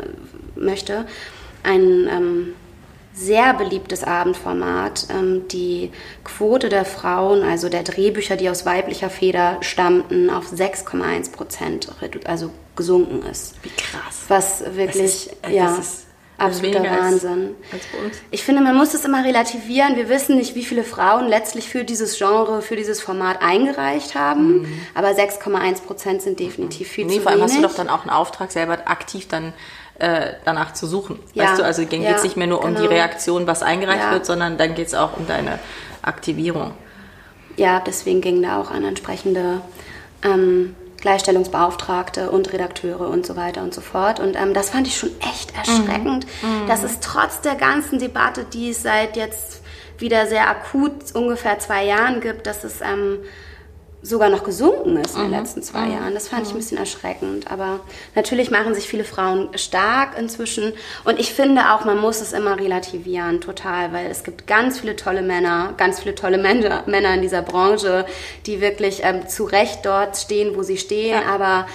möchte, 0.55 1.05
ein 1.63 2.07
ähm, 2.09 2.55
sehr 3.13 3.53
beliebtes 3.53 4.03
Abendformat. 4.03 5.07
Ähm, 5.09 5.47
die 5.49 5.91
Quote 6.23 6.69
der 6.69 6.85
Frauen, 6.85 7.43
also 7.43 7.69
der 7.69 7.83
Drehbücher, 7.83 8.35
die 8.35 8.49
aus 8.49 8.65
weiblicher 8.65 9.09
Feder 9.09 9.57
stammten, 9.61 10.29
auf 10.29 10.51
6,1 10.51 11.31
Prozent 11.31 11.89
also 12.25 12.49
gesunken 12.75 13.23
ist. 13.29 13.55
Wie 13.63 13.69
krass. 13.69 14.23
Was 14.27 14.63
wirklich, 14.75 15.27
ist, 15.27 15.35
äh, 15.43 15.55
ja. 15.55 15.77
Absoluter 16.37 16.83
Wahnsinn. 16.83 17.55
Ich 18.31 18.43
finde, 18.43 18.61
man 18.61 18.75
muss 18.75 18.93
es 18.93 19.05
immer 19.05 19.23
relativieren. 19.23 19.95
Wir 19.95 20.09
wissen 20.09 20.35
nicht, 20.35 20.55
wie 20.55 20.65
viele 20.65 20.83
Frauen 20.83 21.27
letztlich 21.27 21.69
für 21.69 21.83
dieses 21.83 22.17
Genre, 22.17 22.61
für 22.61 22.75
dieses 22.75 23.01
Format 23.01 23.41
eingereicht 23.41 24.15
haben. 24.15 24.61
Mhm. 24.61 24.81
Aber 24.95 25.09
6,1 25.09 25.83
Prozent 25.83 26.21
sind 26.21 26.39
definitiv 26.39 26.87
viel 26.87 27.05
nee, 27.05 27.11
zu 27.11 27.13
wenig. 27.15 27.23
Vor 27.23 27.31
allem 27.31 27.43
hast 27.43 27.57
du 27.57 27.61
doch 27.61 27.75
dann 27.75 27.87
auch 27.87 28.01
einen 28.01 28.09
Auftrag, 28.09 28.51
selber 28.51 28.79
aktiv 28.85 29.27
dann 29.27 29.53
äh, 29.99 30.33
danach 30.43 30.73
zu 30.73 30.87
suchen. 30.87 31.19
Ja. 31.33 31.43
Weißt 31.43 31.59
du, 31.59 31.63
also 31.63 31.83
dann 31.85 32.01
ja, 32.01 32.09
geht 32.09 32.17
es 32.17 32.23
nicht 32.23 32.35
mehr 32.35 32.47
nur 32.47 32.59
genau. 32.59 32.69
um 32.69 32.75
die 32.75 32.81
genau. 32.81 32.93
Reaktion, 32.93 33.47
was 33.47 33.61
eingereicht 33.61 34.03
ja. 34.03 34.11
wird, 34.11 34.25
sondern 34.25 34.57
dann 34.57 34.73
geht 34.73 34.87
es 34.87 34.95
auch 34.95 35.15
um 35.15 35.27
deine 35.27 35.59
Aktivierung. 36.01 36.73
Ja, 37.57 37.79
deswegen 37.79 38.21
ging 38.21 38.41
da 38.41 38.59
auch 38.59 38.71
an 38.71 38.83
entsprechende 38.83 39.61
ähm, 40.23 40.75
Gleichstellungsbeauftragte 41.03 42.31
und 42.31 42.53
Redakteure 42.53 43.09
und 43.09 43.25
so 43.25 43.35
weiter 43.35 43.61
und 43.61 43.73
so 43.73 43.81
fort. 43.81 44.21
Und 44.21 44.37
ähm, 44.37 44.53
das 44.53 44.69
fand 44.69 44.87
ich 44.87 44.97
schon 44.97 45.11
echt 45.19 45.53
erschreckend, 45.53 46.25
mhm. 46.41 46.65
dass 46.67 46.81
es 46.81 47.01
trotz 47.01 47.41
der 47.41 47.55
ganzen 47.55 47.99
Debatte, 47.99 48.45
die 48.45 48.69
es 48.69 48.83
seit 48.83 49.17
jetzt 49.17 49.61
wieder 49.97 50.27
sehr 50.27 50.49
akut 50.49 51.13
ungefähr 51.13 51.59
zwei 51.59 51.83
Jahren 51.83 52.21
gibt, 52.21 52.47
dass 52.47 52.63
es 52.63 52.79
ähm, 52.79 53.19
sogar 54.03 54.29
noch 54.29 54.43
gesunken 54.43 54.97
ist 54.97 55.15
in 55.15 55.21
den 55.21 55.31
mhm. 55.31 55.37
letzten 55.37 55.63
zwei 55.63 55.85
mhm. 55.85 55.93
Jahren. 55.93 56.13
Das 56.13 56.27
fand 56.27 56.43
ich 56.43 56.49
ein 56.49 56.55
mhm. 56.55 56.59
bisschen 56.59 56.77
erschreckend. 56.77 57.49
Aber 57.49 57.79
natürlich 58.15 58.51
machen 58.51 58.75
sich 58.75 58.87
viele 58.87 59.05
Frauen 59.05 59.49
stark 59.55 60.19
inzwischen. 60.19 60.73
Und 61.05 61.19
ich 61.19 61.33
finde 61.33 61.73
auch, 61.73 61.85
man 61.85 61.97
muss 61.97 62.19
es 62.19 62.33
immer 62.33 62.59
relativieren, 62.59 63.39
total, 63.39 63.93
weil 63.93 64.07
es 64.07 64.25
gibt 64.25 64.45
ganz 64.45 64.81
viele 64.81 64.97
tolle 64.97 65.21
Männer, 65.21 65.73
ganz 65.77 66.01
viele 66.01 66.15
tolle 66.15 66.37
Männer, 66.37 66.83
Männer 66.85 67.13
in 67.13 67.21
dieser 67.21 67.41
Branche, 67.41 68.05
die 68.45 68.59
wirklich 68.59 69.01
ähm, 69.03 69.27
zu 69.27 69.45
Recht 69.45 69.85
dort 69.85 70.17
stehen, 70.17 70.57
wo 70.57 70.63
sie 70.63 70.77
stehen. 70.77 71.21
Ja. 71.21 71.33
Aber, 71.33 71.65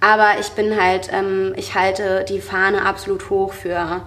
aber 0.00 0.40
ich 0.40 0.48
bin 0.48 0.80
halt, 0.80 1.10
ähm, 1.12 1.52
ich 1.56 1.74
halte 1.74 2.24
die 2.26 2.40
Fahne 2.40 2.86
absolut 2.86 3.28
hoch 3.28 3.52
für 3.52 4.02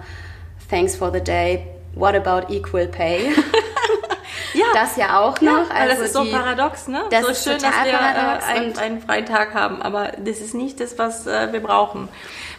Thanks 0.68 0.96
for 0.96 1.12
the 1.12 1.20
Day. 1.20 1.64
What 1.94 2.14
about 2.16 2.52
equal 2.52 2.88
pay? 2.88 3.32
Ja. 4.54 4.66
Das 4.74 4.96
ja 4.96 5.20
auch 5.20 5.40
noch. 5.40 5.68
Ja, 5.68 5.74
also 5.74 5.94
das 5.94 6.06
ist 6.06 6.12
so 6.14 6.24
die, 6.24 6.30
paradox, 6.30 6.88
ne? 6.88 7.02
Das 7.10 7.22
so 7.22 7.28
ist 7.28 7.44
schön, 7.44 7.60
dass 7.60 7.84
wir 7.84 7.92
äh, 7.92 7.94
einen, 7.94 8.78
einen, 8.78 9.00
freien 9.00 9.26
Tag 9.26 9.54
haben, 9.54 9.82
aber 9.82 10.12
das 10.18 10.38
ist 10.38 10.54
nicht 10.54 10.80
das, 10.80 10.98
was 10.98 11.26
äh, 11.26 11.52
wir 11.52 11.60
brauchen. 11.60 12.08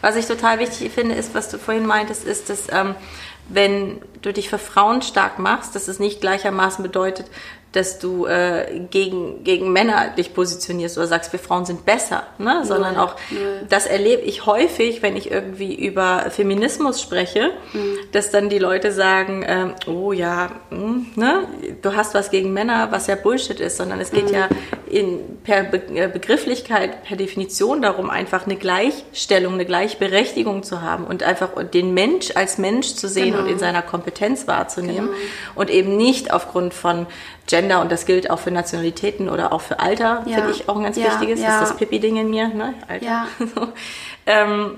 Was 0.02 0.15
ich 0.15 0.25
total 0.25 0.60
wichtig 0.60 0.91
finde, 0.93 1.15
ist, 1.15 1.36
was 1.36 1.49
du 1.49 1.58
vorhin 1.58 1.86
meintest, 1.86 2.25
ist, 2.25 2.49
dass 2.49 2.71
ähm, 2.71 2.95
wenn 3.49 4.02
du 4.21 4.32
dich 4.32 4.49
für 4.49 4.60
Frauen 4.60 5.02
stark 5.02 5.39
machst, 5.39 5.75
dass 5.75 5.88
es 5.88 5.99
nicht 5.99 6.21
gleichermaßen 6.21 6.84
bedeutet, 6.84 7.25
dass 7.71 7.99
du 7.99 8.25
äh, 8.25 8.82
gegen, 8.89 9.43
gegen 9.43 9.71
Männer 9.71 10.10
dich 10.17 10.34
positionierst 10.34 10.97
oder 10.97 11.08
sagst, 11.08 11.32
wir 11.32 11.39
Frauen 11.39 11.65
sind 11.65 11.86
besser, 11.86 12.23
ne? 12.39 12.63
sondern 12.65 12.97
auch, 12.97 13.15
Null. 13.29 13.62
das 13.69 13.86
erlebe 13.86 14.23
ich 14.23 14.45
häufig, 14.45 15.01
wenn 15.03 15.15
ich 15.15 15.29
irgendwie 15.29 15.75
über 15.75 16.32
Feminismus 16.32 17.01
spreche, 17.01 17.51
mhm. 17.73 17.97
dass 18.12 18.32
dann 18.32 18.49
die 18.49 18.60
Leute 18.60 18.91
sagen, 18.91 19.45
ähm, 19.47 19.73
oh 19.86 20.12
ja, 20.12 20.51
mh, 20.71 20.77
hm, 20.77 21.08
ne? 21.15 21.47
du 21.82 21.95
hast 21.95 22.15
was 22.15 22.32
gegen 22.32 22.53
Männer, 22.53 22.91
was 22.91 23.08
ja 23.08 23.15
Bullshit 23.15 23.60
ist, 23.60 23.77
sondern 23.77 23.99
es 23.99 24.12
geht 24.12 24.29
mhm. 24.29 24.34
ja 24.34 24.49
in, 24.89 25.39
per 25.43 25.63
Be 25.63 25.82
äh, 25.93 26.08
Begrifflichkeit, 26.08 27.04
per 27.04 27.17
Definition 27.17 27.82
darum, 27.82 28.10
einfach 28.10 28.45
eine 28.45 28.56
Gleichstellung, 28.56 29.54
eine 29.54 29.65
Gleichberechtigung 29.65 30.63
zu 30.63 30.82
haben 30.82 31.06
und 31.06 31.23
einfach 31.23 31.49
den 31.63 31.93
Mensch 31.93 32.32
als 32.36 32.58
Mensch 32.58 32.95
zu 32.95 33.08
sehen 33.08 33.32
genau. 33.32 33.43
und 33.43 33.49
in 33.49 33.60
seiner 33.60 33.82
Kompetenz 33.82 34.47
wahrzunehmen 34.47 35.08
genau. 35.08 35.19
und 35.56 35.69
eben 35.69 35.95
nicht 35.97 36.34
aufgrund 36.34 36.73
von 36.73 37.08
Gender 37.47 37.82
und 37.82 37.91
das 37.91 38.06
gilt 38.06 38.30
auch 38.30 38.39
für 38.39 38.52
Nationalitäten 38.52 39.30
oder 39.30 39.54
auch 39.54 39.62
für 39.62 39.80
Alter, 39.80 40.23
ja. 40.25 40.38
finde 40.38 40.52
ich 40.52 40.69
auch 40.69 40.78
ein 40.78 40.84
ganz 40.84 40.97
ja, 40.97 41.06
wichtiges. 41.06 41.39
Ja. 41.39 41.47
Das 41.47 41.62
ist 41.62 41.69
das 41.69 41.78
Pippi-Ding 41.78 42.17
in 42.17 42.30
mir, 42.30 42.47
ne? 42.49 42.73
Alter. 42.88 43.06
Ja. 43.06 43.28
ähm, 44.25 44.78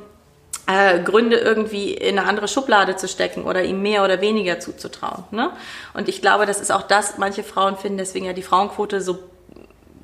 äh, 0.67 1.00
Gründe 1.00 1.38
irgendwie 1.38 1.93
in 1.93 2.17
eine 2.17 2.28
andere 2.28 2.47
Schublade 2.47 2.95
zu 2.95 3.08
stecken 3.08 3.43
oder 3.43 3.63
ihm 3.63 3.82
mehr 3.82 4.04
oder 4.04 4.21
weniger 4.21 4.60
zuzutrauen. 4.60 5.24
Ne? 5.32 5.52
Und 5.93 6.08
ich 6.08 6.21
glaube, 6.21 6.45
das 6.45 6.62
ist 6.62 6.71
auch 6.71 6.84
das, 6.84 7.17
manche 7.17 7.43
Frauen 7.43 7.78
finden 7.78 7.97
deswegen 7.97 8.26
ja 8.26 8.34
die 8.34 8.43
Frauenquote 8.43 9.02
so 9.02 9.19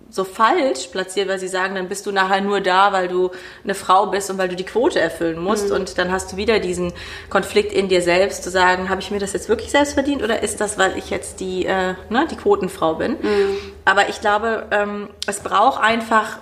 so 0.10 0.24
falsch 0.24 0.88
platziert, 0.88 1.28
weil 1.28 1.39
sie 1.39 1.48
sagen, 1.48 1.76
dann 1.76 1.89
bist 1.89 2.06
du 2.06 2.12
nachher 2.12 2.41
nur 2.41 2.62
da, 2.62 2.93
weil 2.93 3.08
du 3.08 3.32
eine 3.63 3.76
Frau 3.76 4.08
bist 4.08 4.30
und 4.30 4.38
weil 4.38 4.50
du 4.50 4.56
die 4.56 4.65
Quote 4.65 5.00
erfüllen 5.00 5.39
musst. 5.39 5.70
Mhm. 5.70 5.76
Und 5.76 5.98
dann 5.98 6.12
hast 6.12 6.32
du 6.32 6.38
wieder 6.38 6.60
diesen 6.60 6.93
Konflikt 7.30 7.74
in 7.74 7.89
dir 7.89 8.02
selbst, 8.02 8.43
zu 8.43 8.50
sagen, 8.50 8.89
habe 8.89 9.02
ich 9.02 9.12
mir 9.12 9.20
das 9.20 9.34
jetzt 9.34 9.50
wirklich 9.50 9.72
selbst 9.72 9.93
verdient 9.93 10.24
oder 10.24 10.41
ist 10.43 10.62
das, 10.62 10.78
weil 10.78 10.98
ich 10.98 11.10
jetzt 11.10 11.39
die, 11.39 11.65
äh, 11.65 11.96
ne, 12.10 12.28
die 12.30 12.36
Quotenfrau 12.36 12.96
bin? 12.96 13.13
Mhm. 13.13 13.58
Aber 13.86 14.10
ich 14.10 14.22
glaube, 14.22 14.67
ähm, 14.72 15.10
es 15.28 15.39
braucht 15.39 15.82
einfach 15.82 16.39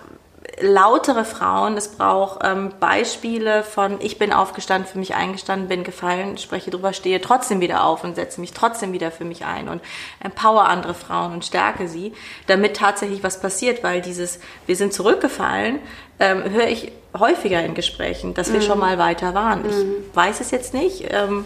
lautere 0.62 1.26
Frauen, 1.26 1.76
es 1.76 1.90
braucht 1.90 2.40
ähm, 2.44 2.74
Beispiele 2.80 3.64
von 3.64 4.00
ich 4.00 4.18
bin 4.18 4.32
aufgestanden, 4.32 4.90
für 4.90 4.98
mich 4.98 5.16
eingestanden, 5.16 5.68
bin 5.68 5.84
gefallen, 5.84 6.38
spreche 6.38 6.72
drüber, 6.72 6.94
stehe 6.94 7.20
trotzdem 7.20 7.60
wieder 7.60 7.84
auf 7.84 8.04
und 8.04 8.16
setze 8.16 8.40
mich 8.40 8.54
trotzdem 8.54 8.94
wieder 8.94 9.12
für 9.12 9.26
mich 9.26 9.46
ein 9.46 9.68
und 9.68 9.82
empower 10.20 10.66
andere 10.70 10.94
Frauen 10.94 11.34
und 11.34 11.46
stärke 11.46 11.88
sie, 11.88 12.14
damit 12.48 12.78
tatsächlich 12.78 13.24
was 13.24 13.42
passiert, 13.42 13.84
weil 13.84 14.02
dieses 14.02 14.40
wir 14.66 14.76
sind 14.76 14.94
zurückgefallen, 14.94 15.80
ähm, 16.20 16.44
höre 16.50 16.68
ich 16.68 16.92
häufiger 17.18 17.64
in 17.64 17.74
Gesprächen, 17.74 18.34
dass 18.34 18.52
wir 18.52 18.60
mhm. 18.60 18.66
schon 18.66 18.80
mal 18.80 18.98
weiter 18.98 19.34
waren. 19.34 19.64
Mhm. 19.64 19.70
Ich 20.10 20.16
weiß 20.16 20.40
es 20.40 20.52
jetzt 20.52 20.74
nicht. 20.74 21.06
Ähm, 21.10 21.46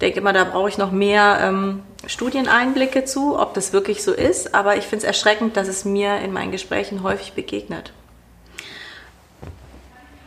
denke 0.00 0.20
immer, 0.20 0.32
da 0.32 0.44
brauche 0.44 0.68
ich 0.68 0.78
noch 0.78 0.92
mehr 0.92 1.38
ähm, 1.42 1.82
Studieneinblicke 2.06 3.04
zu, 3.04 3.38
ob 3.38 3.54
das 3.54 3.72
wirklich 3.72 4.02
so 4.02 4.12
ist. 4.12 4.54
Aber 4.54 4.76
ich 4.76 4.84
finde 4.84 5.04
es 5.04 5.04
erschreckend, 5.04 5.56
dass 5.56 5.68
es 5.68 5.84
mir 5.84 6.18
in 6.18 6.32
meinen 6.32 6.52
Gesprächen 6.52 7.02
häufig 7.02 7.34
begegnet. 7.34 7.92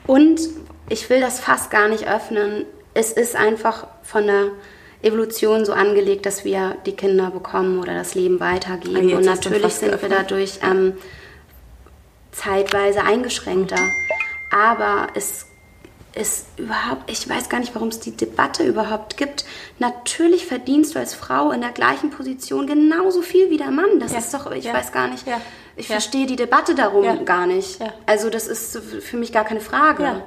Und 0.08 0.42
ich 0.90 1.10
will 1.10 1.22
das 1.22 1.40
fast 1.40 1.72
gar 1.72 1.88
nicht 1.88 2.08
öffnen. 2.08 2.66
Es 2.94 3.12
ist 3.12 3.36
einfach 3.36 3.88
von 4.04 4.28
der 4.28 4.52
Evolution 5.02 5.66
so 5.66 5.74
angelegt, 5.74 6.26
dass 6.26 6.46
wir 6.46 6.78
die 6.86 6.96
Kinder 6.96 7.32
bekommen 7.32 7.80
oder 7.80 7.94
das 7.94 8.16
Leben 8.16 8.40
weitergeben. 8.40 9.14
Ah, 9.14 9.18
Und 9.18 9.26
natürlich 9.26 9.74
sind 9.74 9.90
geöffnet. 9.90 10.12
wir 10.12 10.18
dadurch 10.18 10.60
ähm, 10.62 10.94
zeitweise 12.32 13.04
eingeschränkter. 13.04 13.80
Aber 14.52 15.08
es 15.14 15.48
ist 16.16 16.46
überhaupt, 16.58 17.10
ich 17.10 17.28
weiß 17.28 17.50
gar 17.50 17.60
nicht, 17.60 17.74
warum 17.74 17.88
es 17.88 18.00
die 18.00 18.16
Debatte 18.16 18.64
überhaupt 18.64 19.18
gibt. 19.18 19.46
Natürlich 19.80 20.46
verdienst 20.46 20.96
du 20.96 21.00
als 21.00 21.16
Frau 21.16 21.52
in 21.52 21.62
der 21.62 21.72
gleichen 21.72 22.12
Position 22.12 22.68
genauso 22.68 23.22
viel 23.22 23.50
wie 23.50 23.58
der 23.58 23.72
Mann. 23.72 24.00
Das 24.00 24.12
ja. 24.14 24.20
ist 24.20 24.34
doch, 24.34 24.52
ich 24.52 24.66
ja. 24.66 24.74
weiß 24.74 24.92
gar 24.92 25.08
nicht. 25.08 25.26
Ja. 25.28 25.42
Ich 25.76 25.90
ja. 25.90 25.94
verstehe 25.94 26.28
die 26.28 26.36
Debatte 26.36 26.76
darum 26.76 27.04
ja. 27.04 27.16
gar 27.16 27.48
nicht. 27.48 27.80
Ja. 27.80 27.94
Also 28.06 28.30
das 28.30 28.48
ist 28.48 28.78
für 28.78 29.18
mich 29.18 29.32
gar 29.32 29.44
keine 29.44 29.60
Frage. 29.60 30.22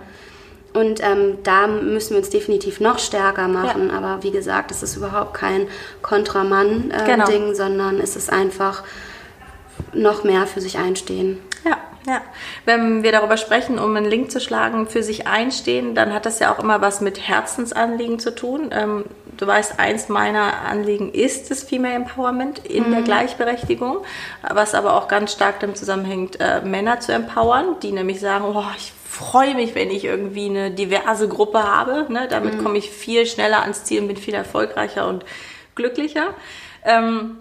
Und 0.75 1.03
ähm, 1.03 1.39
da 1.43 1.67
müssen 1.67 2.11
wir 2.11 2.19
uns 2.19 2.29
definitiv 2.29 2.81
noch 2.81 2.99
stärker 2.99 3.49
machen. 3.49 3.91
Aber 3.91 4.23
wie 4.23 4.31
gesagt, 4.31 4.71
es 4.71 4.83
ist 4.83 4.97
überhaupt 4.97 5.33
kein 5.33 5.69
Kontramann-Ding, 6.03 6.91
äh, 6.91 7.05
genau. 7.05 7.55
sondern 7.55 7.99
es 7.99 8.15
ist 8.15 8.31
einfach 8.31 8.85
noch 9.95 10.25
mehr 10.25 10.47
für 10.47 10.61
sich 10.61 10.77
einstehen. 10.79 11.39
Ja, 11.65 11.79
ja. 12.07 12.21
Wenn 12.67 13.03
wir 13.03 13.13
darüber 13.13 13.39
sprechen, 13.39 13.79
um 13.79 13.97
einen 13.97 14.07
Link 14.07 14.31
zu 14.31 14.39
schlagen, 14.39 14.87
für 14.87 15.03
sich 15.03 15.27
einstehen, 15.27 15.95
dann 15.95 16.13
hat 16.13 16.27
das 16.27 16.41
ja 16.41 16.53
auch 16.53 16.59
immer 16.59 16.81
was 16.83 17.01
mit 17.01 17.27
Herzensanliegen 17.27 18.19
zu 18.19 18.35
tun. 18.35 18.69
Ähm, 18.73 19.05
du 19.37 19.47
weißt, 19.47 19.79
eins 19.79 20.09
meiner 20.09 20.63
Anliegen 20.63 21.13
ist 21.13 21.51
das 21.51 21.63
Female 21.63 21.95
Empowerment 21.95 22.59
in 22.67 22.89
mhm. 22.89 22.93
der 22.93 23.03
Gleichberechtigung, 23.03 23.99
was 24.49 24.75
aber 24.75 24.95
auch 24.95 25.09
ganz 25.09 25.33
stark 25.33 25.61
damit 25.61 25.77
zusammenhängt, 25.77 26.41
äh, 26.41 26.61
Männer 26.63 27.01
zu 27.01 27.13
empowern, 27.13 27.77
die 27.83 27.93
nämlich 27.93 28.21
sagen, 28.21 28.45
oh, 28.45 28.65
ich 28.77 28.93
freue 29.09 29.55
mich, 29.55 29.75
wenn 29.75 29.91
ich 29.91 30.05
irgendwie 30.05 30.47
eine 30.47 30.71
diverse 30.71 31.29
Gruppe 31.29 31.63
habe. 31.63 32.07
Ne? 32.13 32.29
Damit 32.29 32.55
mhm. 32.55 32.63
komme 32.63 32.79
ich 32.79 32.91
viel 32.91 33.27
schneller 33.27 33.63
ans 33.63 33.85
Ziel 33.85 34.03
und 34.03 34.09
bin 34.09 34.17
viel 34.17 34.35
erfolgreicher 34.35 35.09
und 35.09 35.25
glücklicher. 35.75 36.35
Ähm, 36.85 37.39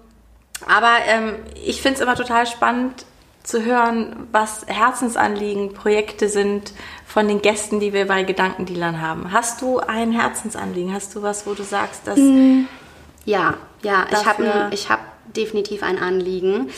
aber 0.66 0.98
ähm, 1.08 1.36
ich 1.66 1.82
finde 1.82 1.96
es 1.96 2.02
immer 2.02 2.16
total 2.16 2.48
spannend 2.48 3.06
zu 3.46 3.64
hören, 3.64 4.28
was 4.32 4.66
Herzensanliegen, 4.68 5.74
Projekte 5.74 6.30
sind 6.30 6.74
von 7.06 7.28
den 7.28 7.42
Gästen, 7.42 7.80
die 7.80 7.94
wir 7.94 8.08
bei 8.08 8.24
Gedankendealern 8.24 9.02
haben. 9.02 9.32
Hast 9.32 9.62
du 9.62 9.80
ein 9.80 10.12
Herzensanliegen? 10.12 10.94
Hast 10.94 11.16
du 11.16 11.22
was, 11.22 11.46
wo 11.46 11.54
du 11.54 11.64
sagst, 11.64 12.08
dass. 12.08 12.18
Mm, 12.18 12.64
ja, 13.26 13.56
ja, 13.84 14.08
ich 14.12 14.26
habe 14.26 14.72
hab 14.90 15.00
definitiv 15.34 15.84
ein 15.84 16.00
Anliegen. 16.00 16.70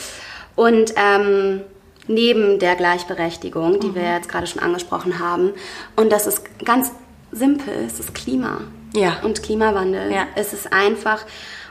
Und 0.56 0.92
ähm, 0.96 1.62
neben 2.06 2.58
der 2.58 2.76
Gleichberechtigung, 2.76 3.80
die 3.80 3.88
mhm. 3.88 3.94
wir 3.94 4.14
jetzt 4.14 4.28
gerade 4.28 4.46
schon 4.46 4.62
angesprochen 4.62 5.18
haben. 5.18 5.52
Und 5.96 6.10
das 6.10 6.26
ist 6.26 6.42
ganz 6.64 6.90
simpel, 7.32 7.72
es 7.86 8.00
ist 8.00 8.14
Klima. 8.14 8.60
Ja. 8.94 9.18
Und 9.22 9.42
Klimawandel. 9.42 10.12
Ja. 10.12 10.26
Es 10.34 10.52
ist 10.52 10.72
einfach. 10.72 11.24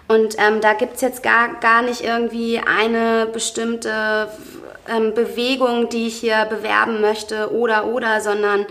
Und 0.07 0.35
ähm, 0.37 0.61
da 0.61 0.73
gibt 0.73 0.95
es 0.95 1.01
jetzt 1.01 1.21
gar, 1.21 1.55
gar 1.59 1.81
nicht 1.81 2.01
irgendwie 2.01 2.59
eine 2.59 3.27
bestimmte 3.31 4.29
ähm, 4.89 5.13
Bewegung, 5.13 5.89
die 5.89 6.07
ich 6.07 6.17
hier 6.17 6.45
bewerben 6.45 7.01
möchte 7.01 7.51
oder 7.53 7.85
oder, 7.87 8.21
sondern 8.21 8.65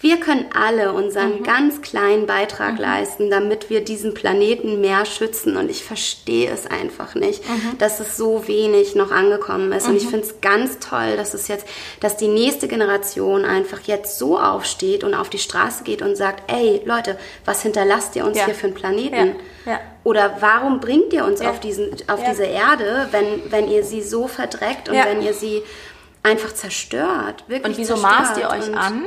wir 0.00 0.20
können 0.20 0.46
alle 0.54 0.92
unseren 0.92 1.40
mhm. 1.40 1.42
ganz 1.42 1.82
kleinen 1.82 2.26
Beitrag 2.26 2.74
mhm. 2.74 2.80
leisten, 2.80 3.30
damit 3.30 3.68
wir 3.68 3.84
diesen 3.84 4.14
Planeten 4.14 4.80
mehr 4.80 5.04
schützen. 5.04 5.56
Und 5.56 5.70
ich 5.70 5.82
verstehe 5.82 6.50
es 6.50 6.66
einfach 6.66 7.16
nicht, 7.16 7.48
mhm. 7.48 7.78
dass 7.78 7.98
es 7.98 8.16
so 8.16 8.46
wenig 8.46 8.94
noch 8.94 9.10
angekommen 9.10 9.72
ist. 9.72 9.88
Und 9.88 9.96
ich 9.96 10.04
mhm. 10.04 10.10
finde 10.10 10.26
es 10.26 10.40
ganz 10.40 10.78
toll, 10.78 11.16
dass 11.16 11.34
es 11.34 11.48
jetzt, 11.48 11.66
dass 11.98 12.16
die 12.16 12.28
nächste 12.28 12.68
Generation 12.68 13.44
einfach 13.44 13.80
jetzt 13.82 14.18
so 14.18 14.38
aufsteht 14.38 15.02
und 15.02 15.14
auf 15.14 15.30
die 15.30 15.38
Straße 15.38 15.82
geht 15.82 16.00
und 16.00 16.16
sagt, 16.16 16.48
ey 16.52 16.80
Leute, 16.84 17.18
was 17.44 17.62
hinterlasst 17.62 18.14
ihr 18.14 18.24
uns 18.24 18.38
ja. 18.38 18.44
hier 18.44 18.54
für 18.54 18.66
einen 18.68 18.74
Planeten? 18.74 19.36
Ja. 19.64 19.72
Ja. 19.72 19.80
Oder 20.04 20.36
warum 20.40 20.80
bringt 20.80 21.12
ihr 21.12 21.24
uns 21.24 21.40
auf, 21.40 21.60
diesen, 21.60 21.90
auf 22.06 22.22
diese 22.24 22.44
Erde, 22.44 23.08
wenn, 23.10 23.50
wenn 23.50 23.68
ihr 23.68 23.84
sie 23.84 24.02
so 24.02 24.28
verdreckt 24.28 24.88
und 24.88 24.94
wenn 24.94 25.20
ihr 25.20 25.34
sie 25.34 25.62
einfach 26.22 26.54
zerstört? 26.54 27.44
Wirklich 27.48 27.66
und 27.66 27.76
wieso 27.76 27.94
zerstört. 27.94 28.20
maßt 28.20 28.38
ihr 28.38 28.48
euch 28.48 28.68
und 28.68 28.74
an? 28.74 29.06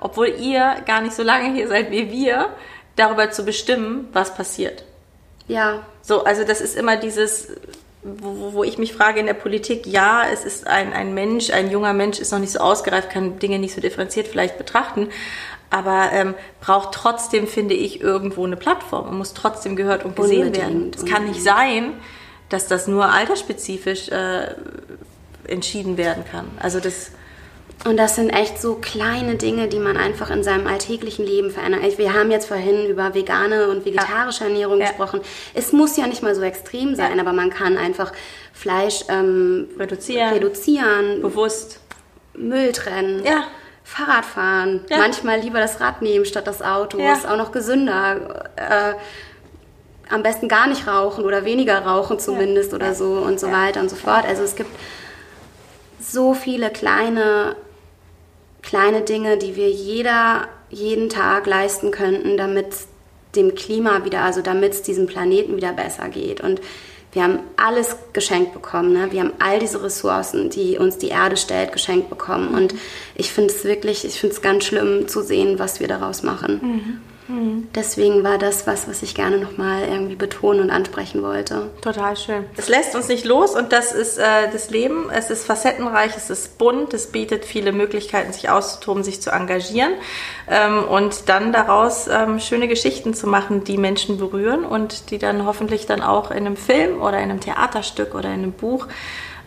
Obwohl 0.00 0.28
ihr 0.28 0.76
gar 0.86 1.00
nicht 1.00 1.14
so 1.14 1.22
lange 1.22 1.52
hier 1.52 1.68
seid 1.68 1.90
wie 1.90 2.10
wir, 2.10 2.48
darüber 2.96 3.30
zu 3.30 3.44
bestimmen, 3.44 4.08
was 4.12 4.34
passiert. 4.34 4.84
Ja. 5.46 5.82
So, 6.02 6.24
also 6.24 6.44
das 6.44 6.60
ist 6.60 6.76
immer 6.76 6.96
dieses, 6.96 7.48
wo, 8.02 8.52
wo 8.54 8.64
ich 8.64 8.78
mich 8.78 8.94
frage 8.94 9.20
in 9.20 9.26
der 9.26 9.34
Politik, 9.34 9.86
ja, 9.86 10.24
es 10.32 10.44
ist 10.44 10.66
ein, 10.66 10.92
ein 10.92 11.14
Mensch, 11.14 11.50
ein 11.50 11.70
junger 11.70 11.92
Mensch 11.92 12.18
ist 12.18 12.32
noch 12.32 12.38
nicht 12.38 12.52
so 12.52 12.60
ausgereift, 12.60 13.10
kann 13.10 13.38
Dinge 13.38 13.58
nicht 13.58 13.74
so 13.74 13.80
differenziert 13.80 14.28
vielleicht 14.28 14.58
betrachten, 14.58 15.08
aber 15.70 16.10
ähm, 16.12 16.34
braucht 16.60 16.92
trotzdem, 16.92 17.46
finde 17.46 17.74
ich, 17.74 18.00
irgendwo 18.00 18.44
eine 18.44 18.56
Plattform 18.56 19.08
und 19.08 19.18
muss 19.18 19.34
trotzdem 19.34 19.76
gehört 19.76 20.04
und 20.04 20.16
gesehen 20.16 20.46
unbedingt, 20.46 20.56
werden. 20.56 20.90
Es 20.96 21.04
kann 21.04 21.26
nicht 21.26 21.42
sein, 21.42 21.92
dass 22.48 22.66
das 22.66 22.88
nur 22.88 23.06
altersspezifisch 23.06 24.08
äh, 24.08 24.54
entschieden 25.46 25.96
werden 25.96 26.24
kann. 26.30 26.46
Also 26.58 26.80
das 26.80 27.12
und 27.84 27.96
das 27.96 28.16
sind 28.16 28.28
echt 28.28 28.60
so 28.60 28.74
kleine 28.74 29.36
Dinge, 29.36 29.66
die 29.66 29.78
man 29.78 29.96
einfach 29.96 30.30
in 30.30 30.42
seinem 30.42 30.66
alltäglichen 30.66 31.24
Leben 31.24 31.50
verändert. 31.50 31.96
Wir 31.96 32.12
haben 32.12 32.30
jetzt 32.30 32.46
vorhin 32.46 32.86
über 32.86 33.14
vegane 33.14 33.68
und 33.68 33.86
vegetarische 33.86 34.44
ja. 34.44 34.50
Ernährung 34.50 34.80
ja. 34.80 34.86
gesprochen. 34.88 35.20
Es 35.54 35.72
muss 35.72 35.96
ja 35.96 36.06
nicht 36.06 36.22
mal 36.22 36.34
so 36.34 36.42
extrem 36.42 36.94
sein, 36.94 37.16
ja. 37.16 37.22
aber 37.22 37.32
man 37.32 37.48
kann 37.48 37.78
einfach 37.78 38.12
Fleisch 38.52 39.04
ähm, 39.08 39.68
reduzieren. 39.78 40.34
reduzieren, 40.34 41.22
bewusst 41.22 41.80
Müll 42.34 42.72
trennen. 42.72 43.24
Ja. 43.24 43.44
Fahrrad 43.82 44.24
fahren, 44.24 44.84
manchmal 44.90 45.40
lieber 45.40 45.58
das 45.58 45.80
Rad 45.80 46.00
nehmen 46.00 46.24
statt 46.24 46.46
das 46.46 46.62
Auto, 46.62 46.98
ist 46.98 47.26
auch 47.26 47.36
noch 47.36 47.50
gesünder. 47.50 48.50
Äh, 48.54 48.94
am 50.10 50.22
besten 50.22 50.48
gar 50.48 50.66
nicht 50.66 50.86
rauchen 50.86 51.24
oder 51.24 51.44
weniger 51.44 51.78
rauchen 51.78 52.18
zumindest 52.18 52.74
oder 52.74 52.94
so 52.94 53.14
und 53.14 53.40
so 53.40 53.50
weiter 53.50 53.80
und 53.80 53.88
so 53.88 53.96
fort. 53.96 54.26
Also 54.26 54.42
es 54.42 54.54
gibt 54.54 54.70
so 56.00 56.34
viele 56.34 56.70
kleine 56.70 57.56
kleine 58.62 59.02
Dinge, 59.02 59.38
die 59.38 59.56
wir 59.56 59.70
jeder 59.70 60.48
jeden 60.70 61.08
Tag 61.08 61.46
leisten 61.46 61.90
könnten, 61.90 62.36
damit 62.36 62.68
dem 63.34 63.54
Klima 63.54 64.04
wieder, 64.04 64.22
also 64.22 64.40
damit 64.42 64.72
es 64.72 64.82
diesem 64.82 65.06
Planeten 65.06 65.56
wieder 65.56 65.72
besser 65.72 66.08
geht. 66.08 66.40
Und 66.40 66.60
wir 67.12 67.24
haben 67.24 67.40
alles 67.56 67.96
geschenkt 68.12 68.52
bekommen. 68.52 68.92
Ne? 68.92 69.10
Wir 69.10 69.20
haben 69.20 69.32
all 69.40 69.58
diese 69.58 69.82
Ressourcen, 69.82 70.50
die 70.50 70.78
uns 70.78 70.98
die 70.98 71.08
Erde 71.08 71.36
stellt, 71.36 71.72
geschenkt 71.72 72.08
bekommen. 72.08 72.54
Und 72.54 72.74
ich 73.16 73.32
finde 73.32 73.52
es 73.52 73.64
wirklich, 73.64 74.04
ich 74.04 74.20
finde 74.20 74.36
es 74.36 74.42
ganz 74.42 74.64
schlimm 74.64 75.08
zu 75.08 75.22
sehen, 75.22 75.58
was 75.58 75.80
wir 75.80 75.88
daraus 75.88 76.22
machen. 76.22 76.60
Mhm. 76.62 77.00
Deswegen 77.74 78.24
war 78.24 78.38
das 78.38 78.66
was, 78.66 78.88
was 78.88 79.02
ich 79.02 79.14
gerne 79.14 79.38
nochmal 79.38 79.82
irgendwie 79.82 80.16
betonen 80.16 80.62
und 80.62 80.70
ansprechen 80.70 81.22
wollte. 81.22 81.70
Total 81.80 82.16
schön. 82.16 82.44
Es 82.56 82.68
lässt 82.68 82.94
uns 82.94 83.08
nicht 83.08 83.24
los 83.24 83.54
und 83.54 83.72
das 83.72 83.92
ist 83.92 84.18
äh, 84.18 84.50
das 84.52 84.70
Leben. 84.70 85.10
Es 85.10 85.30
ist 85.30 85.44
facettenreich, 85.44 86.16
es 86.16 86.30
ist 86.30 86.58
bunt, 86.58 86.92
es 86.94 87.06
bietet 87.08 87.44
viele 87.44 87.72
Möglichkeiten, 87.72 88.32
sich 88.32 88.50
auszutoben, 88.50 89.04
sich 89.04 89.22
zu 89.22 89.30
engagieren 89.30 89.92
ähm, 90.48 90.84
und 90.84 91.28
dann 91.28 91.52
daraus 91.52 92.08
ähm, 92.08 92.40
schöne 92.40 92.68
Geschichten 92.68 93.14
zu 93.14 93.26
machen, 93.26 93.64
die 93.64 93.78
Menschen 93.78 94.18
berühren 94.18 94.64
und 94.64 95.10
die 95.10 95.18
dann 95.18 95.46
hoffentlich 95.46 95.86
dann 95.86 96.02
auch 96.02 96.30
in 96.30 96.38
einem 96.38 96.56
Film 96.56 97.00
oder 97.00 97.18
in 97.18 97.30
einem 97.30 97.40
Theaterstück 97.40 98.14
oder 98.14 98.28
in 98.28 98.42
einem 98.42 98.52
Buch 98.52 98.88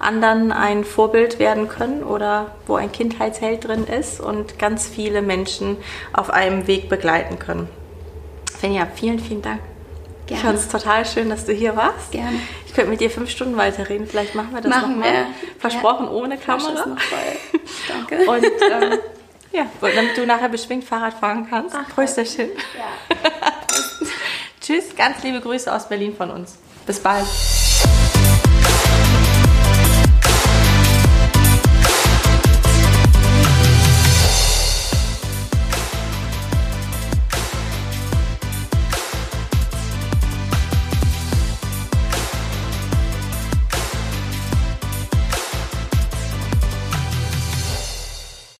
anderen 0.04 0.52
ein 0.52 0.84
Vorbild 0.84 1.40
werden 1.40 1.70
können 1.70 2.04
oder 2.04 2.52
wo 2.68 2.76
ein 2.76 2.92
Kindheitsheld 2.92 3.68
drin 3.68 3.86
ist 3.86 4.20
und 4.20 4.60
ganz 4.60 4.88
viele 4.88 5.22
Menschen 5.22 5.78
auf 6.14 6.30
einem 6.30 6.68
Weg 6.68 6.90
begleiten 6.90 7.40
können. 7.40 7.68
Finja, 8.60 8.88
vielen, 8.94 9.20
vielen 9.20 9.42
Dank. 9.42 9.60
Gerne. 10.26 10.40
Ich 10.40 10.46
fand 10.46 10.60
es 10.60 10.68
total 10.70 11.06
schön, 11.06 11.30
dass 11.30 11.46
du 11.46 11.52
hier 11.52 11.76
warst. 11.76 12.12
Gerne. 12.12 12.40
Ich 12.66 12.74
könnte 12.74 12.90
mit 12.90 13.02
dir 13.02 13.10
fünf 13.10 13.30
Stunden 13.30 13.58
weiterreden. 13.58 14.08
Vielleicht 14.08 14.36
machen 14.36 14.54
wir 14.54 14.62
das 14.62 14.82
nochmal. 14.82 15.26
Versprochen, 15.60 16.06
ja. 16.06 16.12
ohne 16.12 16.38
Kamera. 16.38 16.86
Noch 16.86 17.00
voll. 17.00 17.62
Danke. 17.88 18.26
Und 18.30 18.44
ähm, 18.44 19.00
ja, 19.52 19.68
damit 19.82 20.18
du 20.18 20.26
nachher 20.26 20.50
beschwingt 20.50 20.84
Fahrrad 20.84 21.14
fahren 21.14 21.48
kannst. 21.50 21.76
Ach, 21.78 21.88
Prösterchen. 21.94 22.50
Ja. 22.78 23.18
Tschüss, 24.62 24.96
ganz 24.96 25.22
liebe 25.24 25.42
Grüße 25.42 25.74
aus 25.74 25.90
Berlin 25.90 26.16
von 26.16 26.32
uns. 26.32 26.58
Bis 26.86 27.00
bald. 27.00 27.28